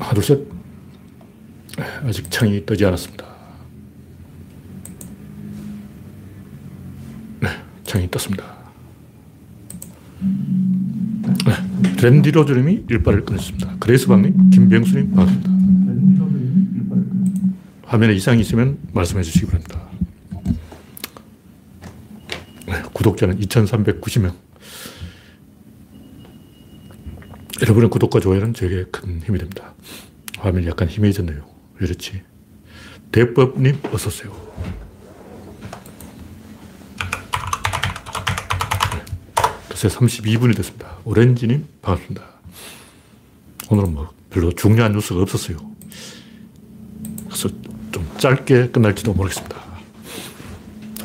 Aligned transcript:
하나, 0.00 0.14
둘, 0.14 0.24
셋. 0.24 0.40
아직 2.04 2.30
창이 2.30 2.64
뜨지 2.66 2.84
않았습니다. 2.84 3.24
네, 7.40 7.48
창이 7.84 8.10
떴습니다. 8.10 8.44
네, 11.46 12.02
랜디 12.02 12.30
로저님이 12.32 12.84
일발을 12.90 13.24
끊었습니다. 13.24 13.76
그레이스 13.78 14.06
방님, 14.08 14.50
김병수님, 14.50 15.14
반갑습니다. 15.14 15.50
화면에 17.84 18.14
이상이 18.14 18.40
있으면 18.40 18.78
말씀해 18.92 19.22
주시기 19.22 19.46
바랍니다. 19.46 19.80
네, 22.66 22.82
구독자는 22.92 23.38
2,390명. 23.40 24.34
여러분의 27.70 27.88
구독과 27.90 28.18
좋아요는 28.18 28.54
저에게 28.54 28.84
큰 28.90 29.22
힘이 29.24 29.38
됩니다. 29.38 29.74
화면이 30.38 30.66
약간 30.66 30.88
희미해졌네요. 30.88 31.40
왜 31.78 31.86
이렇지? 31.86 32.20
대법님, 33.12 33.80
어서오세요. 33.92 34.32
글쎄 39.68 39.86
32분이 39.86 40.56
됐습니다. 40.56 40.96
오렌지님, 41.04 41.66
반갑습니다. 41.80 42.24
오늘은 43.70 43.94
뭐 43.94 44.10
별로 44.30 44.50
중요한 44.52 44.92
뉴스가 44.92 45.22
없었어요. 45.22 45.58
그래서 47.26 47.48
좀 47.92 48.10
짧게 48.18 48.70
끝날지도 48.70 49.14
모르겠습니다. 49.14 49.56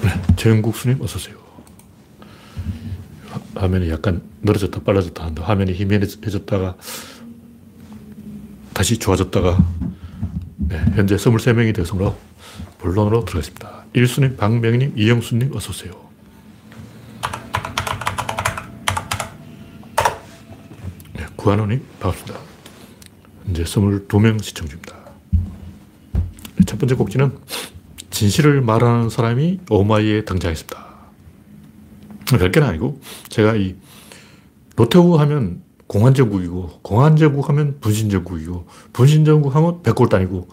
네, 0.01 0.35
최영국수님, 0.35 0.99
어서오세요. 0.99 1.44
화면이 3.55 3.89
약간 3.89 4.21
늘어졌다 4.41 4.81
빨라졌다 4.81 5.23
한다. 5.23 5.43
화면이 5.43 5.73
희미해졌다가 5.73 6.75
다시 8.73 8.97
좋아졌다가 8.97 9.57
네, 10.57 10.77
현재 10.95 11.15
23명이 11.15 11.73
되어서 11.73 12.17
본론으로 12.79 13.23
들어가겠습니다. 13.25 13.85
1수님, 13.93 14.37
박명님, 14.37 14.93
이영수님 14.97 15.55
어서 15.55 15.69
오세요. 15.69 15.93
네, 21.13 21.25
구한호님 21.35 21.81
반갑습니다. 21.99 22.39
현재 23.45 23.63
22명 23.63 24.43
시청 24.43 24.67
중입니다. 24.67 24.95
네, 26.13 26.65
첫 26.65 26.77
번째 26.79 26.95
곡지는 26.95 27.37
진실을 28.09 28.61
말하는 28.61 29.09
사람이 29.09 29.61
오마이에 29.69 30.25
등장했습니다. 30.25 30.84
별게는 32.25 32.67
아니고 32.67 32.99
제가 33.29 33.55
이 33.55 33.75
노태우 34.75 35.15
하면 35.15 35.61
공안정국이고 35.87 36.79
공안정국 36.81 37.47
하면 37.49 37.77
분신정국이고 37.79 38.67
분신정국 38.93 39.55
하면 39.55 39.83
백골단이고 39.83 40.47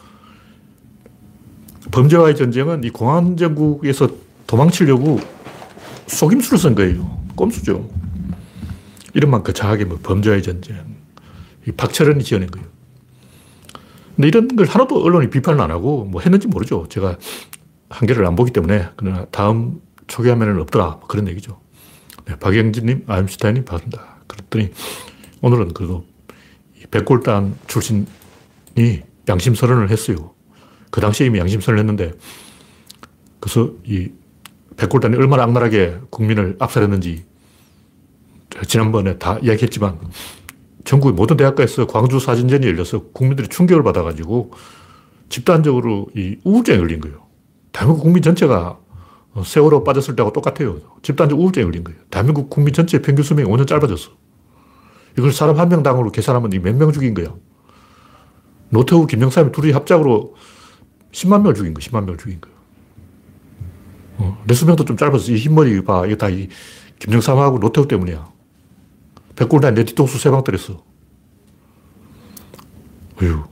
범죄와의 1.90 2.36
전쟁은 2.36 2.84
이 2.84 2.90
공안정국에서 2.90 4.08
도망치려고 4.46 5.20
속임수를 6.06 6.58
쓴 6.58 6.74
거예요. 6.74 7.22
꼼수죠. 7.34 7.88
이름만 9.14 9.42
거창하게 9.42 9.86
뭐 9.86 9.98
범죄와의 10.02 10.42
전쟁. 10.42 10.76
이 11.66 11.72
박철원이 11.72 12.22
지어낸 12.24 12.50
거예요. 12.50 12.66
근데 14.16 14.28
이런 14.28 14.48
걸 14.56 14.66
하나도 14.66 15.02
언론이 15.02 15.30
비판을 15.30 15.60
안 15.60 15.70
하고 15.70 16.04
뭐 16.04 16.20
했는지 16.20 16.48
모르죠. 16.48 16.86
제가 16.88 17.16
한계를 17.88 18.26
안 18.26 18.36
보기 18.36 18.52
때문에. 18.52 18.88
그러나 18.96 19.26
다음 19.30 19.80
초기화면에는 20.12 20.60
없더라. 20.62 20.84
뭐 21.00 21.08
그런 21.08 21.27
얘기죠. 21.28 21.58
네, 22.27 22.38
박영진님, 22.38 23.05
아임슈타인님 23.06 23.64
반갑습니다. 23.64 24.16
그랬더니 24.27 24.70
오늘은 25.41 25.72
그래도 25.72 26.05
백골단 26.91 27.56
출신이 27.66 28.05
양심 29.28 29.55
선언을 29.55 29.90
했어요. 29.90 30.34
그 30.90 31.00
당시에 31.00 31.28
이미 31.28 31.38
양심 31.38 31.62
선언을 31.62 31.80
했는데 31.80 32.12
그래서 33.40 33.73
이 33.84 34.11
백골단이 34.77 35.17
얼마나 35.17 35.45
악랄하게 35.45 36.00
국민을 36.11 36.56
압살했는지 36.58 37.24
지난번에 38.68 39.17
다 39.18 39.39
이야기했지만 39.40 39.98
전국의 40.84 41.14
모든 41.14 41.39
대학가에서 41.39 41.86
광주 41.86 42.20
사진전이 42.20 42.67
열려서 42.67 43.05
국민들이 43.12 43.48
충격을 43.48 43.83
받아가지고 43.83 44.52
집단적으로 45.30 46.08
이 46.14 46.36
우울증에 46.44 46.77
걸린 46.77 47.00
거예요. 47.00 47.27
대한민국 47.73 48.02
국민 48.02 48.23
전체가 48.23 48.81
세월호 49.44 49.82
빠졌을 49.84 50.14
때하고 50.14 50.32
똑같아요. 50.32 50.78
집단적 51.02 51.38
우울증에 51.38 51.64
걸린 51.64 51.84
거예요. 51.84 51.98
대한민국 52.10 52.50
국민 52.50 52.74
전체 52.74 53.00
평균 53.00 53.24
수명이 53.24 53.48
5년 53.48 53.66
짧아졌어. 53.66 54.10
이걸 55.18 55.32
사람 55.32 55.58
한 55.58 55.68
명 55.68 55.82
당으로 55.82 56.10
계산하면 56.12 56.50
몇 56.62 56.74
명 56.76 56.92
죽인 56.92 57.14
거야. 57.14 57.34
노태우, 58.70 59.06
김영삼이 59.06 59.52
둘이 59.52 59.72
합작으로 59.72 60.34
10만 61.12 61.38
명을 61.40 61.54
죽인 61.54 61.74
거야. 61.74 61.82
10만 61.86 62.04
명을 62.04 62.16
죽인 62.18 62.40
거야. 62.40 62.52
어, 64.18 64.42
내 64.46 64.54
수명도 64.54 64.84
좀 64.84 64.96
짧아서 64.96 65.32
이 65.32 65.36
흰머리 65.36 65.82
봐. 65.84 66.06
이거 66.06 66.16
다 66.16 66.28
이 66.28 66.48
김영삼하고 66.98 67.58
노태우 67.58 67.88
때문이야. 67.88 68.30
백골단 69.36 69.74
내 69.74 69.84
뒤통수 69.84 70.18
세 70.18 70.30
방 70.30 70.44
때렸어. 70.44 70.82
어휴. 73.22 73.44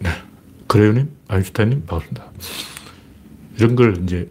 네. 0.00 0.10
그래요님, 0.66 1.10
아인슈타인님, 1.40 1.84
반갑습니다. 1.86 2.24
이런 3.56 3.76
걸 3.76 4.02
이제 4.02 4.28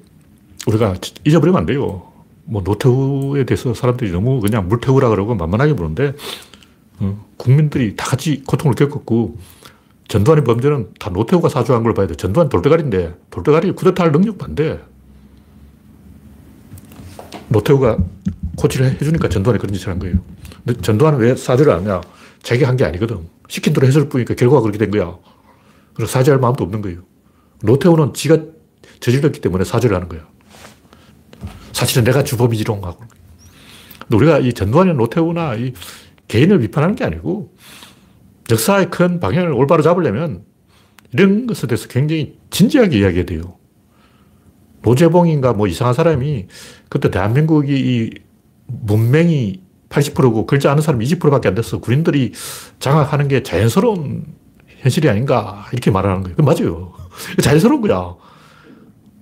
우리가 0.68 0.96
잊어버리면 1.26 1.60
안 1.60 1.66
돼요. 1.66 2.12
뭐 2.44 2.62
노태우에 2.62 3.46
대해서 3.46 3.74
사람들이 3.74 4.12
너무 4.12 4.42
그냥 4.42 4.68
물태우라 4.68 5.08
그러고 5.10 5.36
만만하게 5.36 5.76
보는데 5.76 6.14
어, 7.00 7.26
국민들이 7.38 7.96
다 7.96 8.06
같이 8.06 8.44
고통을 8.46 8.76
겪었고 8.76 9.38
전두환의 10.10 10.44
범죄는 10.44 10.90
다 11.00 11.10
노태우가 11.12 11.48
사주한 11.48 11.84
걸 11.84 11.94
봐야 11.94 12.08
돼. 12.08 12.16
전두환 12.16 12.50
돌대가리인데 12.50 13.16
돌대가리 13.30 13.72
쿠데타할 13.72 14.12
능력도 14.12 14.46
안 14.46 14.56
돼. 14.56 14.84
노태우가 17.48 17.98
코치를 18.58 18.92
해주니까 19.00 19.30
전두환이 19.30 19.60
그런 19.60 19.74
짓을 19.74 19.90
한 19.90 20.00
거예요. 20.00 20.16
근데 20.66 20.82
전두환은 20.82 21.20
왜 21.20 21.36
사죄를 21.36 21.72
안 21.72 21.80
하냐? 21.88 22.02
자기가 22.44 22.68
한 22.68 22.76
게 22.76 22.84
아니거든. 22.84 23.20
시킨 23.48 23.74
대로 23.74 23.88
했을 23.88 24.10
뿐이니까 24.10 24.34
결과가 24.34 24.62
그렇게 24.62 24.78
된 24.78 24.92
거야. 24.92 25.16
그래서 26.00 26.14
사죄할 26.14 26.40
마음도 26.40 26.64
없는 26.64 26.82
거예요. 26.82 27.02
노태우는 27.62 28.14
지가 28.14 28.38
저질렀기 29.02 29.42
때문에 29.42 29.66
사죄를 29.66 29.98
하는 29.98 30.08
거야. 30.08 30.26
사실은 31.74 32.06
내가 32.06 32.24
주범이지롱 32.24 32.86
하고. 32.86 33.04
근데 34.00 34.16
우리가 34.16 34.40
이 34.40 34.54
전두환이나 34.54 34.96
노태우나 34.96 35.56
이 35.56 35.74
개인을 36.30 36.60
비판하는 36.60 36.96
게 36.96 37.04
아니고 37.04 37.54
역사의 38.50 38.92
큰 38.92 39.20
방향을 39.20 39.52
올바로 39.52 39.84
잡으려면 39.84 40.46
이런 41.12 41.48
것에 41.48 41.68
대해서 41.68 41.90
굉장히 41.90 42.38
진지하게 42.50 43.00
이야기해야 43.00 43.26
돼요. 43.26 43.58
노재봉인가 44.84 45.52
뭐 45.52 45.68
이상한 45.68 45.94
사람이 45.94 46.48
그때 46.88 47.12
대한민국이 47.12 47.74
이 47.74 48.10
문맹이 48.68 49.64
80%고 49.90 50.46
글자 50.46 50.72
아는 50.72 50.82
사람이 50.82 51.04
20%밖에 51.06 51.50
안 51.50 51.56
됐어. 51.56 51.80
군인들이 51.80 52.32
장악하는 52.80 53.28
게 53.28 53.44
자연스러운 53.44 54.39
현실이 54.80 55.10
아닌가 55.10 55.66
이렇게 55.72 55.92
말하는 55.92 56.24
거예요. 56.24 56.36
그 56.36 56.42
맞아요. 56.42 56.94
자연스러운 57.42 57.82
거야. 57.82 58.16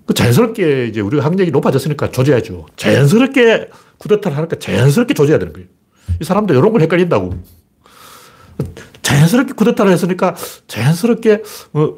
그 0.06 0.14
자연스럽게 0.14 0.88
이제 0.88 1.02
우리가 1.02 1.26
학력이 1.26 1.52
높아졌으니까 1.52 2.12
조져야죠. 2.12 2.66
자연스럽게 2.78 3.70
쿠데타를 3.98 4.38
하니까 4.38 4.58
자연스럽게 4.58 5.14
조져야 5.14 5.40
되는 5.40 5.54
거예요. 5.54 5.68
이 6.22 6.24
사람들 6.24 6.56
이런 6.56 6.72
걸 6.72 6.82
헷갈린다고. 6.82 7.34
자연스럽게 9.02 9.54
쿠데타를 9.54 9.92
했으니까 9.92 10.36
자연스럽게 10.68 11.44
어, 11.74 11.96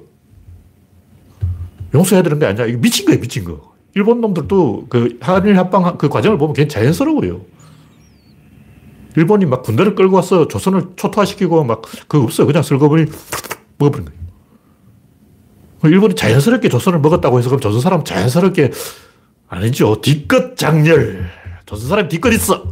용서해야 1.94 2.24
되는 2.24 2.40
게 2.40 2.46
아니야. 2.46 2.66
이거 2.66 2.80
미친 2.80 3.06
거예요, 3.06 3.20
미친 3.20 3.44
거. 3.44 3.74
일본 3.96 4.22
놈들도 4.22 4.88
그 4.90 5.18
한일 5.20 5.58
합방 5.58 5.98
그 5.98 6.10
과정을 6.10 6.38
보면 6.38 6.54
그냥 6.54 6.70
자연스러워요. 6.70 7.42
일본이 9.20 9.46
막 9.46 9.64
군대를 9.64 9.96
끌고 9.96 10.16
와서 10.16 10.48
조선을 10.48 10.92
초토화시키고 10.96 11.66
막 11.66 11.82
그거 12.08 12.24
없어요. 12.24 12.48
그냥 12.48 12.64
슬거머니 12.64 13.06
먹어버린 13.78 14.06
거예요. 14.06 14.20
일본이 15.84 16.16
자연스럽게 16.16 16.70
조선을 16.70 17.00
먹었다고 17.00 17.38
해서 17.38 17.50
그럼 17.50 17.60
조선 17.60 17.82
사람 17.82 18.06
자연스럽게 18.06 18.72
아니죠. 19.50 20.00
뒤끝 20.02 20.56
장렬. 20.56 21.30
조선 21.66 21.90
사람 21.90 22.08
뒤끝 22.08 22.34
있어. 22.34 22.64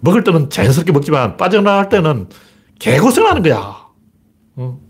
먹을 0.00 0.24
때는 0.24 0.50
자연스럽게 0.50 0.90
먹지만 0.90 1.36
빠져나갈 1.36 1.88
때는 1.88 2.28
개고생하는 2.80 3.42
거야. 3.42 3.86
어. 4.56 4.80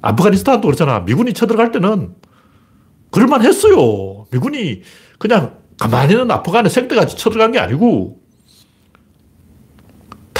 아프가니스탄도 0.00 0.66
그렇잖아. 0.66 1.00
미군이 1.00 1.34
쳐들어갈 1.34 1.72
때는 1.72 2.14
그럴만 3.10 3.42
했어요. 3.42 4.24
미군이 4.30 4.80
그냥 5.18 5.58
가만히 5.78 6.12
있는 6.12 6.30
아프간에 6.30 6.70
생떼같이 6.70 7.18
쳐들어간 7.18 7.52
게 7.52 7.58
아니고 7.58 8.21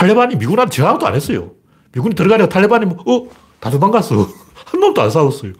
탈레반이 0.02 0.34
미군한테 0.34 0.76
저항도 0.76 1.06
안 1.06 1.14
했어요. 1.14 1.52
미군이 1.92 2.16
들어가니까 2.16 2.48
탈레반이 2.48 2.86
뭐, 2.86 3.04
어? 3.06 3.28
다 3.60 3.70
도망갔어. 3.70 4.16
한 4.66 4.80
놈도 4.80 5.00
안 5.00 5.10
싸웠어요. 5.10 5.52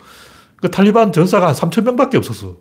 그 0.57 0.69
탈리반 0.69 1.13
전사가 1.13 1.47
한 1.47 1.55
3천 1.55 1.85
명밖에 1.85 2.17
없었어. 2.19 2.57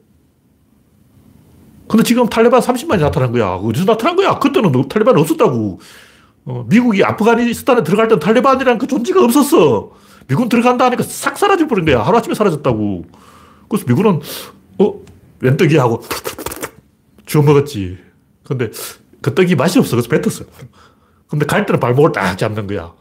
근데 1.87 2.03
지금 2.03 2.27
탈레반 2.29 2.61
30만이 2.61 2.99
나타난 2.99 3.31
거야. 3.31 3.55
어디서 3.55 3.85
나타난 3.85 4.15
거야? 4.15 4.37
그때는 4.37 4.87
탈레반 4.87 5.17
없었다고. 5.17 5.79
어, 6.45 6.65
미국이 6.69 7.03
아프가니스탄에 7.03 7.83
들어갈 7.83 8.07
때 8.07 8.19
탈레반이라는 8.19 8.77
그 8.77 8.85
존재가 8.85 9.23
없었어. 9.23 9.91
미군 10.27 10.49
들어간다 10.49 10.85
하니까 10.85 11.03
싹 11.03 11.37
사라져 11.37 11.67
버린 11.67 11.85
거야. 11.85 12.01
하루아침에 12.03 12.35
사라졌다고. 12.35 13.05
그래서 13.67 13.85
미군은, 13.87 14.21
어, 14.79 14.93
웬 15.39 15.57
떡이 15.57 15.77
하고 15.77 16.01
주워 17.25 17.43
먹었지. 17.43 17.97
근데 18.43 18.69
그 19.21 19.33
떡이 19.33 19.55
맛이 19.55 19.79
없어. 19.79 19.95
그래서 19.95 20.09
뱉었어. 20.09 20.45
근데 21.31 21.45
갈 21.45 21.65
때는 21.65 21.79
발목을 21.79 22.11
딱 22.11 22.37
잡는 22.37 22.67
거야. 22.67 22.93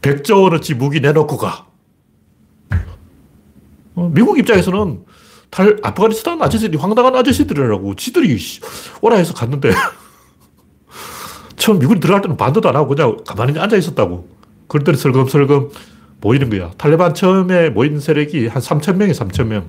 100조 0.00 0.44
원어치 0.44 0.74
무기 0.74 1.00
내놓고 1.00 1.36
가. 1.36 1.66
어, 3.96 4.10
미국 4.14 4.38
입장에서는 4.38 5.04
탈, 5.50 5.76
아프가니스탄 5.82 6.40
아저씨들이 6.40 6.78
황당한 6.78 7.16
아저씨들이라고 7.16 7.96
지들이 7.96 8.38
오라 9.00 9.16
해서 9.16 9.34
갔는데 9.34 9.72
처음 11.56 11.80
미군이 11.80 11.98
들어갈 11.98 12.22
때는 12.22 12.36
반대도 12.36 12.68
안 12.68 12.76
하고 12.76 12.94
그냥 12.94 13.16
가만히 13.26 13.58
앉아 13.58 13.76
있었다고. 13.76 14.28
그랬더니 14.68 14.96
설금설금 14.96 15.70
모이는 16.20 16.48
거야. 16.48 16.70
탈레반 16.78 17.12
처음에 17.14 17.70
모인 17.70 17.98
세력이 17.98 18.46
한 18.46 18.62
3천 18.62 18.94
명이 18.98 19.10
3천 19.10 19.46
명. 19.46 19.66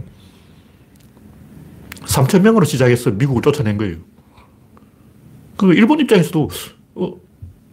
3천 2.01 2.41
명으로 2.41 2.65
시작해서 2.65 3.09
미국을 3.09 3.41
쫓아낸 3.41 3.79
거예요. 3.79 3.97
그 5.57 5.73
일본 5.73 5.99
입장에서도 6.01 6.43
어, 6.43 6.47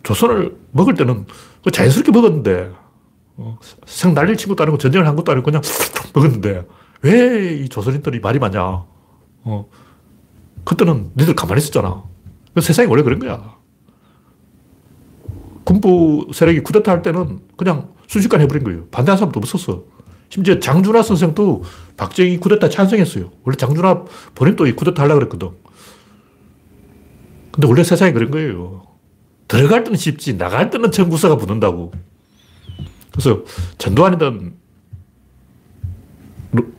조선을 0.03 0.57
먹을 0.73 0.95
때는 0.95 1.27
자연스럽게 1.73 2.11
먹었는데 2.13 2.73
어, 3.37 3.59
생 3.87 4.15
날릴 4.15 4.37
친구도 4.37 4.63
아니고 4.63 4.79
전쟁을 4.79 5.07
한 5.07 5.17
것도 5.17 5.33
아니고 5.33 5.45
그냥 5.45 5.63
먹었는데 6.15 6.67
왜 7.03 7.61
이 7.63 7.69
조선인들이 7.69 8.21
말이 8.21 8.39
많냐. 8.39 8.85
어, 9.45 9.69
그때는 10.65 11.11
니들 11.17 11.35
가만히 11.35 11.61
있었잖아. 11.61 12.05
세상이 12.61 12.89
원래 12.89 13.03
그런 13.03 13.19
거야. 13.19 13.57
군부 15.65 16.27
세력이 16.33 16.61
쿠데타 16.61 16.91
할 16.91 17.03
때는 17.03 17.41
그냥 17.57 17.91
순식간에 18.09 18.45
해버린 18.45 18.65
거예요. 18.65 18.87
반대한 18.91 19.17
사람도 19.17 19.39
없었어. 19.39 19.85
심지어 20.29 20.59
장준하 20.59 21.03
선생도 21.03 21.63
박정희 21.97 22.39
쿠데타 22.39 22.69
찬성했어요. 22.69 23.31
원래 23.45 23.57
장준하 23.57 24.05
본인도 24.35 24.67
이 24.67 24.73
쿠데타 24.73 25.03
하려고 25.03 25.21
그랬거든. 25.21 25.51
근데 27.53 27.67
원래 27.69 27.85
세상이 27.85 28.13
그런 28.13 28.31
거예요. 28.31 28.83
들어갈 29.53 29.85
때는 29.85 29.99
쉽지, 29.99 30.39
나갈 30.39 30.71
때는 30.71 30.91
청구서가 30.91 31.37
붙는다고. 31.37 31.93
그래서 33.11 33.43
전두환이든 33.77 34.55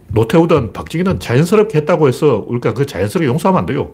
노태우든 0.07 0.73
박정희는 0.73 1.19
자연스럽게 1.19 1.77
했다고 1.77 2.07
해서 2.07 2.43
우리가 2.47 2.73
그 2.73 2.87
자연스럽게 2.87 3.27
용서하면 3.27 3.59
안 3.59 3.65
돼요. 3.67 3.93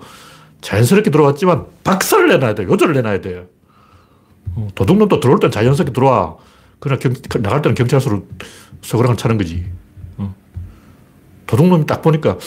자연스럽게 0.61 1.11
들어왔지만 1.11 1.65
박살을 1.83 2.29
내놔야 2.29 2.55
돼. 2.55 2.63
요절을 2.63 2.93
내놔야 2.95 3.19
돼. 3.19 3.49
어, 4.55 4.69
도둑놈도 4.75 5.19
들어올 5.19 5.39
땐 5.39 5.51
자연스럽게 5.51 5.91
들어와. 5.91 6.37
그러나 6.79 6.99
경, 6.99 7.13
나갈 7.41 7.61
때는 7.61 7.75
경찰서로 7.75 8.25
서그랑을 8.81 9.17
차는 9.17 9.37
거지. 9.37 9.65
어. 10.15 10.33
도둑놈이 11.47 11.85
딱 11.85 12.01
보니까 12.01 12.37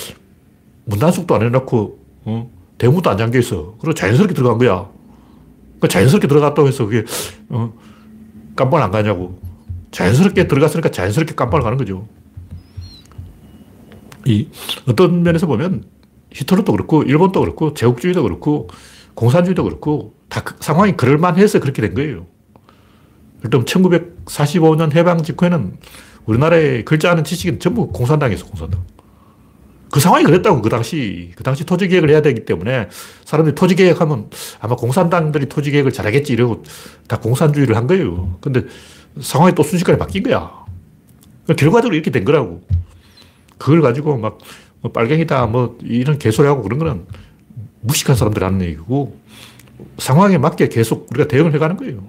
문단속도 0.86 1.34
안 1.34 1.42
해놓고, 1.42 1.98
어? 2.24 2.50
대문도 2.78 3.10
안 3.10 3.18
잠겨 3.18 3.38
있어. 3.38 3.76
그리고 3.78 3.92
자연스럽게 3.92 4.32
들어간 4.32 4.56
거야. 4.56 4.88
그 5.82 5.88
자연스럽게 5.88 6.28
들어갔다고 6.28 6.68
해서 6.68 6.86
그게, 6.86 7.04
어, 7.48 7.74
깜빵을 8.54 8.84
안 8.84 8.92
가냐고. 8.92 9.40
자연스럽게 9.90 10.46
들어갔으니까 10.46 10.90
자연스럽게 10.90 11.34
깜빵을 11.34 11.64
가는 11.64 11.76
거죠. 11.76 12.06
이, 14.24 14.46
어떤 14.86 15.24
면에서 15.24 15.48
보면 15.48 15.82
히틀러도 16.30 16.70
그렇고, 16.70 17.02
일본도 17.02 17.40
그렇고, 17.40 17.74
제국주의도 17.74 18.22
그렇고, 18.22 18.68
공산주의도 19.14 19.64
그렇고, 19.64 20.14
다 20.28 20.42
그 20.44 20.54
상황이 20.60 20.96
그럴만해서 20.96 21.58
그렇게 21.58 21.82
된 21.82 21.94
거예요. 21.94 22.26
일단 23.42 23.64
1945년 23.64 24.94
해방 24.94 25.20
직후에는 25.24 25.76
우리나라에 26.26 26.84
글자하는 26.84 27.24
지식은 27.24 27.58
전부 27.58 27.88
공산당이었어, 27.88 28.46
공산당. 28.46 28.84
그 29.92 30.00
상황이 30.00 30.24
그랬다고, 30.24 30.60
그 30.60 30.68
당시. 30.68 31.30
그 31.36 31.44
당시 31.44 31.64
토지개혁을 31.64 32.10
해야 32.10 32.20
되기 32.20 32.44
때문에 32.44 32.88
사람들이 33.24 33.54
토지개혁하면 33.54 34.30
아마 34.58 34.74
공산당들이 34.74 35.46
토지개혁을 35.46 35.92
잘하겠지 35.92 36.32
이러고 36.32 36.64
다 37.06 37.20
공산주의를 37.20 37.76
한 37.76 37.86
거예요. 37.86 38.38
근데 38.40 38.64
상황이 39.20 39.54
또 39.54 39.62
순식간에 39.62 39.98
바뀐 39.98 40.24
거야. 40.24 40.50
결과적으로 41.56 41.94
이렇게 41.94 42.10
된 42.10 42.24
거라고. 42.24 42.62
그걸 43.58 43.82
가지고 43.82 44.18
막 44.18 44.38
뭐 44.82 44.90
빨갱이다 44.90 45.46
뭐 45.46 45.78
이런 45.82 46.18
개소리하고 46.18 46.62
그런 46.62 46.78
거는 46.78 47.06
무식한 47.80 48.16
사람들 48.16 48.42
하는 48.44 48.60
얘기고 48.62 49.16
상황에 49.98 50.38
맞게 50.38 50.68
계속 50.68 51.08
우리가 51.10 51.28
대응을 51.28 51.54
해가는 51.54 51.76
거예요. 51.76 52.04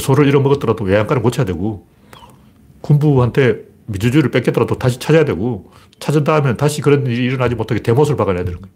소를 0.00 0.26
잃어먹었더라도 0.26 0.84
외양간을 0.84 1.22
고쳐야 1.22 1.44
되고 1.44 1.86
군부한테 2.80 3.65
민주주의를 3.86 4.30
뺏겼더라도 4.30 4.76
다시 4.78 4.98
찾아야 4.98 5.24
되고 5.24 5.70
찾은 6.00 6.24
다음에 6.24 6.56
다시 6.56 6.80
그런 6.80 7.06
일이 7.06 7.24
일어나지 7.24 7.54
못하게 7.54 7.82
대못을 7.82 8.16
박아내야 8.16 8.44
되는 8.44 8.60
거예요. 8.60 8.74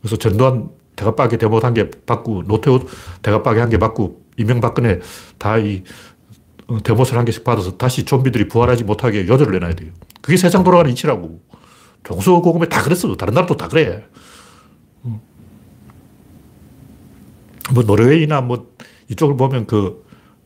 그래서 0.00 0.16
전두환 0.16 0.70
대가박에 0.96 1.36
대못 1.36 1.64
한 1.64 1.74
개 1.74 1.90
받고 2.06 2.44
노태우 2.46 2.80
대가박에 3.22 3.60
한 3.60 3.70
개 3.70 3.78
받고 3.78 4.22
이명박근혜 4.36 5.00
다이 5.38 5.84
어, 6.68 6.78
대못을 6.82 7.16
한 7.18 7.24
개씩 7.24 7.44
받아서 7.44 7.76
다시 7.76 8.04
좀비들이 8.04 8.48
부활하지 8.48 8.84
못하게 8.84 9.26
요절을 9.26 9.52
내놔야 9.52 9.74
돼요. 9.74 9.90
그게 10.20 10.36
세상 10.36 10.64
돌아가는 10.64 10.90
이치라고. 10.90 11.40
종소고금에 12.04 12.68
다 12.68 12.82
그랬어. 12.82 13.16
다른 13.16 13.34
나라도 13.34 13.56
다 13.56 13.68
그래. 13.68 14.04
뭐 17.72 17.82
노르웨이나 17.84 18.40
뭐 18.40 18.70
이쪽을 19.10 19.36
보면 19.36 19.66
그 19.66 20.04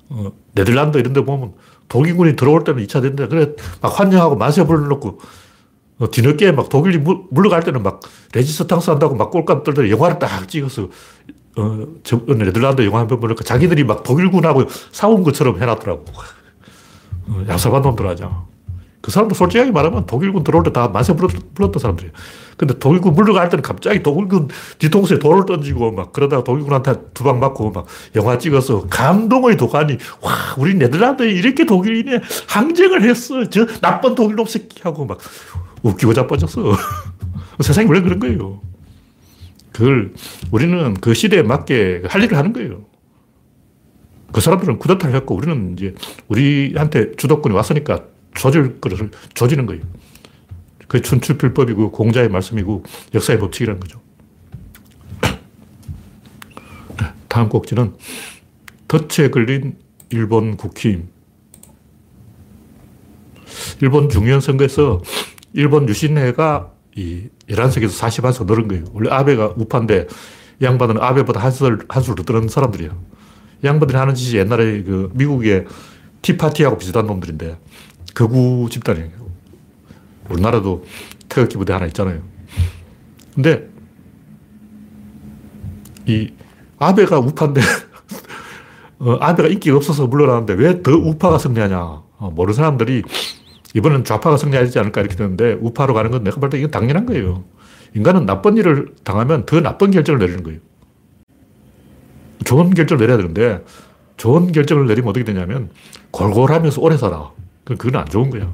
어, 0.09 0.33
네덜란드 0.55 0.99
이런 0.99 1.13
데 1.13 1.25
보면 1.25 1.55
독일군이 1.93 2.37
들어올 2.37 2.65
때는 2.65 2.83
2차 2.87 3.03
대전 3.03 3.29
그래 3.29 3.53
막 3.83 4.01
환영하고 4.01 4.37
만세 4.37 4.65
불러놓고 4.65 5.21
어, 5.99 6.11
뒤늦게 6.11 6.53
막 6.53 6.71
독일이 6.71 6.97
물, 6.97 7.19
물러갈 7.31 7.63
때는 7.63 7.83
막 7.83 8.01
레지스탕스 8.35 8.89
한다고 8.91 9.15
막 9.15 9.31
꼴값 9.31 9.63
떨더니 9.63 9.91
영화를 9.91 10.19
딱 10.19 10.49
찍어서 10.49 10.89
어, 11.59 11.87
저, 12.03 12.17
어, 12.17 12.35
네덜란드 12.35 12.83
영화 12.87 13.01
한 13.01 13.07
편 13.09 13.21
보니까 13.21 13.45
자기들이 13.45 13.85
막 13.85 14.03
독일군하고 14.03 14.65
싸운 14.91 15.23
것처럼 15.23 15.61
해놨더라고. 15.61 16.05
어, 17.29 17.45
양사반 17.47 17.83
놈들 17.83 18.09
하자. 18.09 18.43
그 19.03 19.11
사람도 19.11 19.35
솔직하게 19.35 19.71
말하면 19.71 20.07
독일군 20.07 20.45
들어올 20.45 20.65
때 20.65 20.73
다 20.73 20.89
만세 20.89 21.15
불렀던 21.15 21.79
사람들이에요. 21.79 22.13
근데 22.57 22.79
독일군 22.79 23.15
물러갈 23.15 23.49
때는 23.49 23.63
갑자기 23.63 24.03
독일군 24.03 24.49
뒤통수에 24.79 25.19
돌을 25.19 25.47
던지고 25.47 25.93
막 25.93 26.13
그러다가 26.13 26.45
독일군한테 26.45 26.95
두 27.15 27.25
방 27.25 27.39
맞고 27.41 27.71
막 27.71 27.87
영화 28.17 28.37
찍어서 28.39 28.87
감동의 28.89 29.57
도가니 29.57 29.97
와, 30.21 30.33
우리 30.59 30.75
네덜란드에 30.75 31.31
이렇게 31.31 31.65
독일인이 31.65 32.19
항쟁을 32.49 33.03
했어. 33.03 33.49
저 33.49 33.67
나쁜 33.81 34.15
독일놈 34.15 34.47
새끼 34.47 34.83
하고 34.83 35.05
막 35.07 35.19
웃기고 35.83 36.13
자빠졌어. 36.15 36.77
세상이 37.61 37.89
원래 37.89 38.01
그런 38.03 38.19
거예요. 38.19 38.61
그걸 39.73 40.13
우리는 40.51 40.95
그 40.95 41.15
시대에 41.15 41.43
맞게 41.43 42.03
할 42.09 42.23
일을 42.25 42.37
하는 42.37 42.53
거예요. 42.53 42.85
그 44.33 44.41
사람들은 44.41 44.79
쿠데타를 44.79 45.15
했고 45.15 45.35
우리는 45.35 45.75
이제 45.77 45.95
우리한테 46.29 47.13
주도권이 47.17 47.55
왔으니까 47.55 48.01
조질 48.35 48.81
것을 48.81 49.11
조지는 49.35 49.67
거예요. 49.67 49.83
그게 50.93 51.01
춘추필법이고 51.01 51.91
공자의 51.91 52.29
말씀이고 52.29 52.83
역사의 53.15 53.39
법칙이라는 53.39 53.81
거죠. 53.81 53.99
다음 57.29 57.49
꼭지는 57.49 57.97
덫에 58.89 59.31
걸린 59.31 59.79
일본 60.11 60.59
국힘. 60.59 61.09
일본 63.81 64.11
중요한 64.11 64.43
선거에서 64.43 65.01
일본 65.55 65.89
유신회가 65.89 66.71
이 66.95 67.29
11석에서 67.49 67.89
41석 67.89 68.45
늘은 68.45 68.69
거예요. 68.69 68.85
원래 68.93 69.09
아베가 69.09 69.55
우파인데 69.57 70.09
양반은 70.61 70.99
아베보다 71.01 71.41
한 71.41 71.51
술, 71.53 71.87
한술더 71.89 72.25
뜨는 72.25 72.49
사람들이에요. 72.49 73.03
양반들이 73.65 73.97
하는 73.97 74.15
짓이 74.15 74.37
옛날에 74.37 74.83
그 74.83 75.11
미국의 75.15 75.65
티파티하고 76.21 76.77
비슷한 76.77 77.07
놈들인데 77.07 77.59
거구 78.15 78.69
집단이에요. 78.71 79.22
우리나라도 80.31 80.85
태극기 81.29 81.57
부대 81.57 81.73
하나 81.73 81.87
있잖아요. 81.87 82.21
근데 83.35 83.69
이 86.07 86.31
아베가 86.79 87.19
우파인데 87.19 87.61
어, 88.99 89.17
아베가 89.21 89.49
인기가 89.49 89.77
없어서 89.77 90.07
물러나는데 90.07 90.55
왜 90.55 90.83
더 90.83 90.93
우파가 90.93 91.39
승리하냐. 91.39 91.79
어, 91.79 92.31
모르는 92.35 92.55
사람들이 92.55 93.03
이번엔 93.75 94.05
좌파가 94.05 94.37
승리하지 94.37 94.79
않을까 94.79 95.01
이렇게 95.01 95.17
되는데 95.17 95.55
우파로 95.61 95.95
가는 95.95 96.11
건 96.11 96.23
내가 96.25 96.39
볼 96.41 96.51
때 96.51 96.59
이건 96.59 96.71
당연한 96.71 97.07
거예요. 97.07 97.45
인간은 97.95 98.27
나쁜 98.27 98.57
일을 98.57 98.95
당하면 99.05 99.45
더 99.47 99.61
나쁜 99.61 99.91
결정을 99.91 100.19
내리는 100.19 100.43
거예요. 100.43 100.61
좋은 102.45 102.75
결정을 102.75 103.01
내려야 103.01 103.17
되는데 103.17 103.65
좋은 104.17 104.53
결정을 104.53 104.87
내리면 104.87 105.11
어떻게 105.11 105.25
되냐면 105.25 105.71
골골하면서 106.11 106.81
오래 106.81 106.97
살아. 106.97 107.31
그건 107.65 107.97
안 107.97 108.07
좋은 108.09 108.31
거야. 108.31 108.53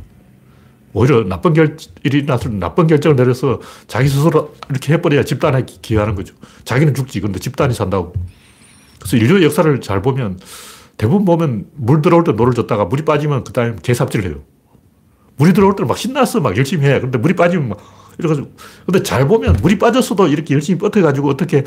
오히려 0.93 1.25
나쁜 1.25 1.53
결, 1.53 1.77
일이 2.05 2.25
나서 2.25 2.49
나쁜 2.49 2.87
결정을 2.87 3.17
내려서 3.17 3.61
자기 3.87 4.09
스스로 4.09 4.55
이렇게 4.71 4.95
해버려야 4.95 5.25
집단에 5.25 5.65
기여하는 5.65 6.15
거죠. 6.15 6.35
자기는 6.65 6.95
죽지. 6.95 7.21
근데 7.21 7.39
집단이 7.39 7.75
산다고. 7.75 8.15
그래서 8.99 9.17
인류 9.17 9.45
역사를 9.45 9.81
잘 9.81 10.03
보면 10.03 10.39
대부분 10.97 11.25
보면 11.25 11.67
물 11.77 12.03
들어올 12.03 12.25
때 12.25 12.33
노를 12.33 12.55
젓다가 12.55 12.87
물이 12.87 13.05
빠지면 13.05 13.45
그 13.45 13.53
다음에 13.53 13.77
개삽질을 13.83 14.31
해요. 14.31 14.41
물이 15.37 15.53
들어올 15.53 15.77
때는 15.77 15.87
막 15.87 15.97
신나서 15.97 16.41
막 16.41 16.57
열심히 16.57 16.87
해. 16.87 17.01
근데 17.01 17.19
물이 17.19 17.35
빠지면 17.35 17.69
막 17.69 17.79
이래가지고. 18.19 18.49
근데 18.87 19.03
잘 19.03 19.29
보면 19.29 19.59
물이 19.63 19.79
빠졌어도 19.79 20.27
이렇게 20.27 20.55
열심히 20.55 20.79
뻗어가지고 20.79 21.29
어떻게, 21.29 21.65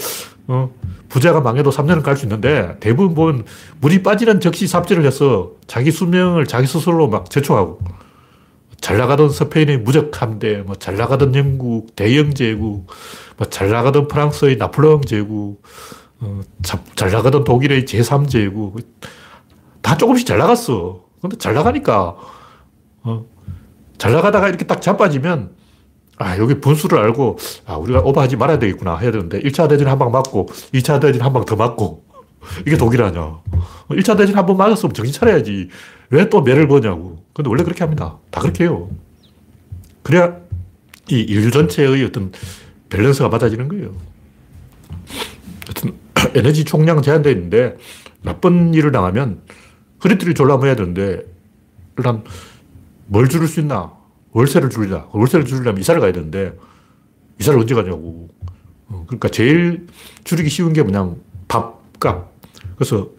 어, 0.47 0.69
부자가 1.07 1.39
망해도 1.39 1.69
3년을 1.69 2.03
갈수 2.03 2.25
있는데 2.25 2.75
대부분 2.81 3.15
보면 3.15 3.45
물이 3.79 4.03
빠지는 4.03 4.41
즉시 4.41 4.67
삽질을 4.67 5.05
해서 5.05 5.51
자기 5.67 5.91
수명을 5.91 6.45
자기 6.45 6.67
스스로 6.67 7.07
막 7.07 7.29
제초하고 7.29 7.79
잘 8.81 8.97
나가던 8.97 9.29
스페인의 9.29 9.77
무적함대, 9.79 10.63
뭐 10.63 10.75
잘 10.75 10.97
나가던 10.97 11.35
영국 11.35 11.95
대영 11.95 12.33
제국, 12.33 12.87
뭐 13.37 13.47
잘 13.49 13.69
나가던 13.69 14.07
프랑스의 14.07 14.57
나폴레옹 14.57 15.01
제국, 15.03 15.61
어, 16.19 16.41
잘 16.95 17.11
나가던 17.11 17.43
독일의 17.43 17.85
제3 17.85 18.27
제국, 18.29 18.77
다 19.81 19.95
조금씩 19.97 20.25
잘 20.27 20.37
나갔어. 20.39 21.03
근데 21.21 21.37
잘 21.37 21.53
나가니까, 21.53 22.15
어, 23.03 23.25
잘 23.97 24.11
나가다가 24.13 24.49
이렇게 24.49 24.65
딱 24.65 24.81
자빠지면, 24.81 25.51
아, 26.17 26.37
여기 26.39 26.59
분수를 26.59 26.97
알고, 26.99 27.37
아, 27.65 27.75
우리가 27.77 27.99
오버하지 28.01 28.35
말아야 28.37 28.57
되겠구나 28.59 28.97
해야 28.97 29.11
되는데, 29.11 29.39
1차 29.41 29.69
대전 29.69 29.87
한 29.87 29.99
방 29.99 30.11
맞고, 30.11 30.47
2차 30.73 30.99
대전 30.99 31.21
한 31.21 31.33
방 31.33 31.45
더 31.45 31.55
맞고, 31.55 32.03
이게 32.65 32.77
독일 32.77 33.03
아니야. 33.03 33.39
1차 33.89 34.17
대전 34.17 34.35
한 34.35 34.45
번 34.47 34.57
맞았으면 34.57 34.93
정신 34.95 35.13
차려야지. 35.13 35.69
왜 36.09 36.27
또 36.29 36.41
매를 36.41 36.67
거냐고. 36.67 37.20
근데 37.33 37.49
원래 37.49 37.63
그렇게 37.63 37.83
합니다. 37.83 38.17
다 38.29 38.41
그렇게 38.41 38.65
해요. 38.65 38.89
그래야 40.03 40.37
이 41.09 41.19
인류 41.19 41.51
전체의 41.51 42.03
어떤 42.05 42.31
밸런스가 42.89 43.29
맞아지는 43.29 43.67
거예요. 43.67 43.95
하여튼 45.65 45.97
에너지 46.35 46.65
총량 46.65 47.01
제한되어 47.01 47.31
있는데 47.33 47.77
나쁜 48.21 48.73
일을 48.73 48.91
당하면 48.91 49.41
허리띠를 50.03 50.33
졸라매야 50.33 50.75
되는데 50.75 51.23
일단 51.97 52.23
뭘 53.07 53.27
줄일 53.27 53.47
수 53.47 53.59
있나? 53.59 53.93
월세를 54.31 54.69
줄이자. 54.69 55.07
월세를 55.11 55.45
줄이려면 55.45 55.81
이사를 55.81 55.99
가야 55.99 56.11
되는데 56.11 56.57
이사를 57.39 57.59
언제 57.59 57.75
가냐고. 57.75 58.29
어, 58.87 59.03
그러니까 59.07 59.29
제일 59.29 59.87
줄이기 60.23 60.49
쉬운 60.49 60.73
게 60.73 60.81
뭐냐면 60.81 61.21
밥값. 61.47 62.31
그래서 62.75 63.09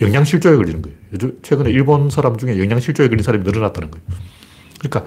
영양실조에 0.00 0.56
걸리는 0.56 0.82
거예요. 0.82 0.96
요즘 1.12 1.38
최근에 1.42 1.70
일본 1.70 2.10
사람 2.10 2.36
중에 2.36 2.58
영양실조에 2.58 3.08
걸린 3.08 3.22
사람이 3.22 3.44
늘어났다는 3.44 3.90
거예요. 3.90 4.04
그러니까 4.80 5.06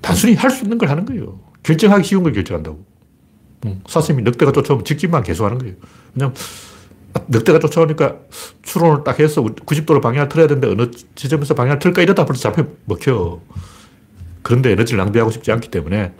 단순히 0.00 0.34
할 0.34 0.50
수 0.50 0.64
있는 0.64 0.76
걸 0.78 0.90
하는 0.90 1.04
거예요. 1.06 1.40
결정하기 1.62 2.04
쉬운 2.04 2.22
걸 2.22 2.32
결정한다고. 2.32 2.84
음, 3.66 3.80
사슴이 3.86 4.22
늑대가 4.22 4.52
쫓아오면 4.52 4.84
직진만 4.84 5.22
계속 5.22 5.46
하는 5.46 5.58
거예요. 5.58 5.74
왜냐면 6.14 6.34
늑대가 7.28 7.58
쫓아오니까 7.58 8.16
추론을 8.62 9.04
딱 9.04 9.18
해서 9.20 9.42
90도로 9.42 10.02
방향을 10.02 10.28
틀어야 10.28 10.46
되는데 10.46 10.68
어느 10.68 10.90
지점에서 11.14 11.54
방향을 11.54 11.78
틀까 11.78 12.02
이러다 12.02 12.26
벌써 12.26 12.42
잡혀 12.42 12.66
먹혀. 12.84 13.40
그런데 14.42 14.72
에너지를 14.72 14.98
낭비하고 14.98 15.30
싶지 15.30 15.50
않기 15.52 15.70
때문에 15.70 16.12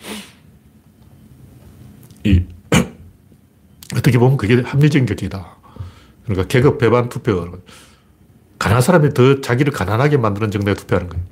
이 2.25 2.43
어떻게 3.95 4.17
보면 4.19 4.39
그게 4.39 4.63
합리적인 4.63 5.05
결정이다. 5.05 5.57
그러니까 6.25 6.47
계급 6.49 6.79
배반 6.79 7.11
투표. 7.11 7.59
가난한 8.59 8.83
사람이 8.83 9.15
더 9.15 9.41
자기를 9.41 9.73
가난하게 9.73 10.17
만드는 10.17 10.51
정당에 10.51 10.75
투표하는 10.75 11.09
거예요. 11.09 11.25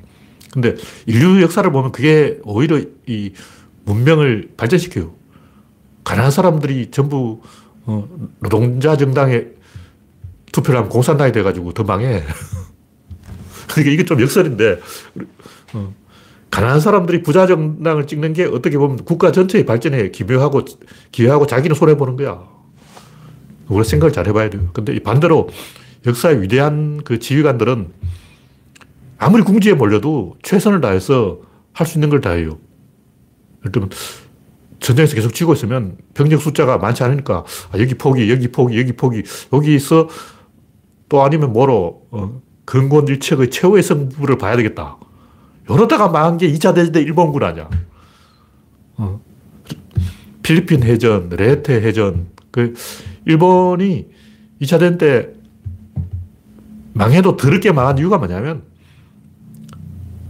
근데 0.53 0.75
인류 1.07 1.41
역사를 1.41 1.71
보면 1.71 1.93
그게 1.93 2.39
오히려 2.45 2.81
이 3.07 3.33
문명을 3.85 4.51
발전시켜요. 4.57 5.15
가난한 6.05 6.31
사람들이 6.31 6.91
전부 6.91 7.41
어, 7.85 8.09
노동자 8.41 8.97
정당에 8.97 9.47
투표를 10.53 10.79
하면 10.79 10.91
공산당이 10.91 11.33
돼가지고 11.33 11.73
더 11.73 11.83
망해. 11.83 12.23
그러니까 13.69 13.93
이게 13.93 14.05
좀 14.05 14.21
역설인데, 14.21 14.81
어, 15.73 15.95
가난한 16.51 16.81
사람들이 16.81 17.23
부자 17.23 17.47
정당을 17.47 18.07
찍는 18.07 18.35
게 18.35 18.45
어떻게 18.45 18.77
보면 18.77 19.05
국가 19.05 19.33
전체의 19.33 19.65
발전에 19.65 20.11
기여하고, 20.11 20.65
기여하고 21.11 21.47
자기는 21.47 21.75
손해보는 21.75 22.17
거야. 22.17 22.47
우리가 23.69 23.85
생각을 23.89 24.13
잘 24.13 24.27
해봐야 24.27 24.51
돼요. 24.51 24.69
근데 24.75 24.99
반대로 24.99 25.49
역사의 26.07 26.43
위대한 26.43 27.03
그 27.05 27.19
지휘관들은 27.19 27.93
아무리 29.19 29.43
궁지에 29.43 29.75
몰려도 29.75 30.37
최선을 30.43 30.81
다해서 30.81 31.41
할 31.73 31.87
수 31.87 31.97
있는 31.99 32.11
걸 32.11 32.21
다 32.21 32.31
해요. 32.31 32.59
예를 33.63 33.73
들면 33.73 33.91
전쟁에서 34.81 35.15
계속 35.15 35.33
치고 35.33 35.53
있으면 35.55 35.97
병력 36.13 36.43
숫자가 36.43 36.77
많지 36.79 37.03
않으니까 37.05 37.45
아, 37.71 37.79
여기 37.79 37.95
포기, 37.95 38.31
여기 38.31 38.49
포기, 38.49 38.79
여기 38.79 38.93
포기, 38.93 39.23
여기서 39.53 40.09
또 41.09 41.23
아니면 41.23 41.53
뭐로 41.53 42.03
어, 42.11 42.43
일척의 43.09 43.51
최후의 43.51 43.83
승부를 43.83 44.39
봐야 44.39 44.57
되겠다. 44.57 44.99
이러다가 45.71 46.09
망한 46.09 46.39
게 46.39 46.51
2차 46.53 46.75
대전 46.75 46.93
때 46.93 47.01
일본군 47.01 47.43
아니야. 47.43 47.71
어. 48.97 49.21
필리핀 50.43 50.83
해전, 50.83 51.29
레테 51.31 51.81
해전, 51.83 52.27
그 52.51 52.75
일본이 53.25 54.09
2차 54.61 54.79
대전 54.81 54.99
때 54.99 55.29
망해도 56.95 57.37
더럽게 57.37 57.73
망한 57.73 57.99
이유가 57.99 58.19
뭐냐면 58.19 58.63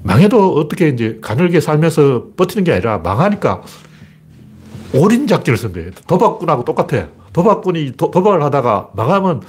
망해도 0.02 0.54
어떻게 0.54 0.88
이제 0.88 1.18
가늘게 1.20 1.60
살면서 1.60 2.28
버티는 2.36 2.64
게 2.64 2.72
아니라 2.72 2.98
망하니까 2.98 3.62
올인 4.94 5.26
작전을 5.26 5.56
쓴 5.56 5.72
거예요. 5.72 5.90
도박꾼하고 6.06 6.64
똑같아. 6.64 7.08
도박꾼이 7.32 7.92
도, 7.96 8.10
박을 8.10 8.42
하다가 8.42 8.90
망하면 8.94 9.42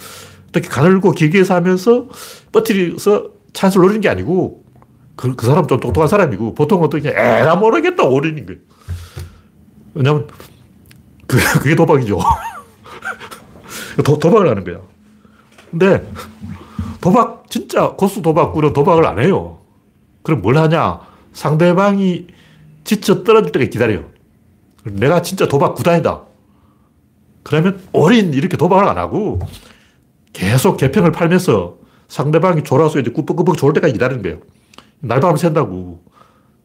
어떻게 0.49 0.69
가늘고 0.69 1.11
길게 1.11 1.43
살면서 1.43 2.07
버티서 2.51 3.29
찬스를 3.51 3.81
노리는 3.83 4.01
게 4.01 4.09
아니고 4.09 4.63
그, 5.15 5.35
그 5.35 5.45
사람 5.45 5.67
좀 5.67 5.79
똑똑한 5.79 6.07
사람이고 6.07 6.53
보통 6.53 6.81
어떻게 6.81 7.09
에라 7.09 7.55
모르겠다 7.55 8.03
올인인 8.03 8.45
거예요. 8.45 8.61
왜냐면 9.95 10.27
그, 11.27 11.37
그게 11.59 11.75
도박이죠. 11.75 12.19
도, 14.03 14.17
도박을 14.17 14.49
하는 14.49 14.63
거야. 14.63 14.79
근데 15.71 16.07
도박, 17.03 17.49
진짜 17.49 17.91
고수 17.97 18.21
도박꾼은 18.21 18.71
도박을 18.71 19.05
안 19.05 19.19
해요. 19.19 19.59
그럼 20.21 20.41
뭘 20.41 20.57
하냐? 20.57 21.01
상대방이 21.33 22.27
지쳐 22.85 23.25
떨어질 23.25 23.51
때까지 23.51 23.71
기다려요. 23.71 24.05
내가 24.85 25.21
진짜 25.21 25.45
도박 25.45 25.75
구단이다. 25.75 26.21
그러면 27.43 27.81
올인 27.91 28.33
이렇게 28.33 28.55
도박을 28.55 28.87
안 28.87 28.97
하고 28.97 29.39
계속 30.31 30.77
개평을 30.77 31.11
팔면서 31.11 31.75
상대방이 32.07 32.63
졸아서 32.63 32.99
이제 33.01 33.11
꾸벅꾸벅 33.11 33.57
졸 33.57 33.73
때까지 33.73 33.91
기다리는 33.91 34.23
거예요. 34.23 34.39
날밤을 35.01 35.37
샌다고. 35.37 36.01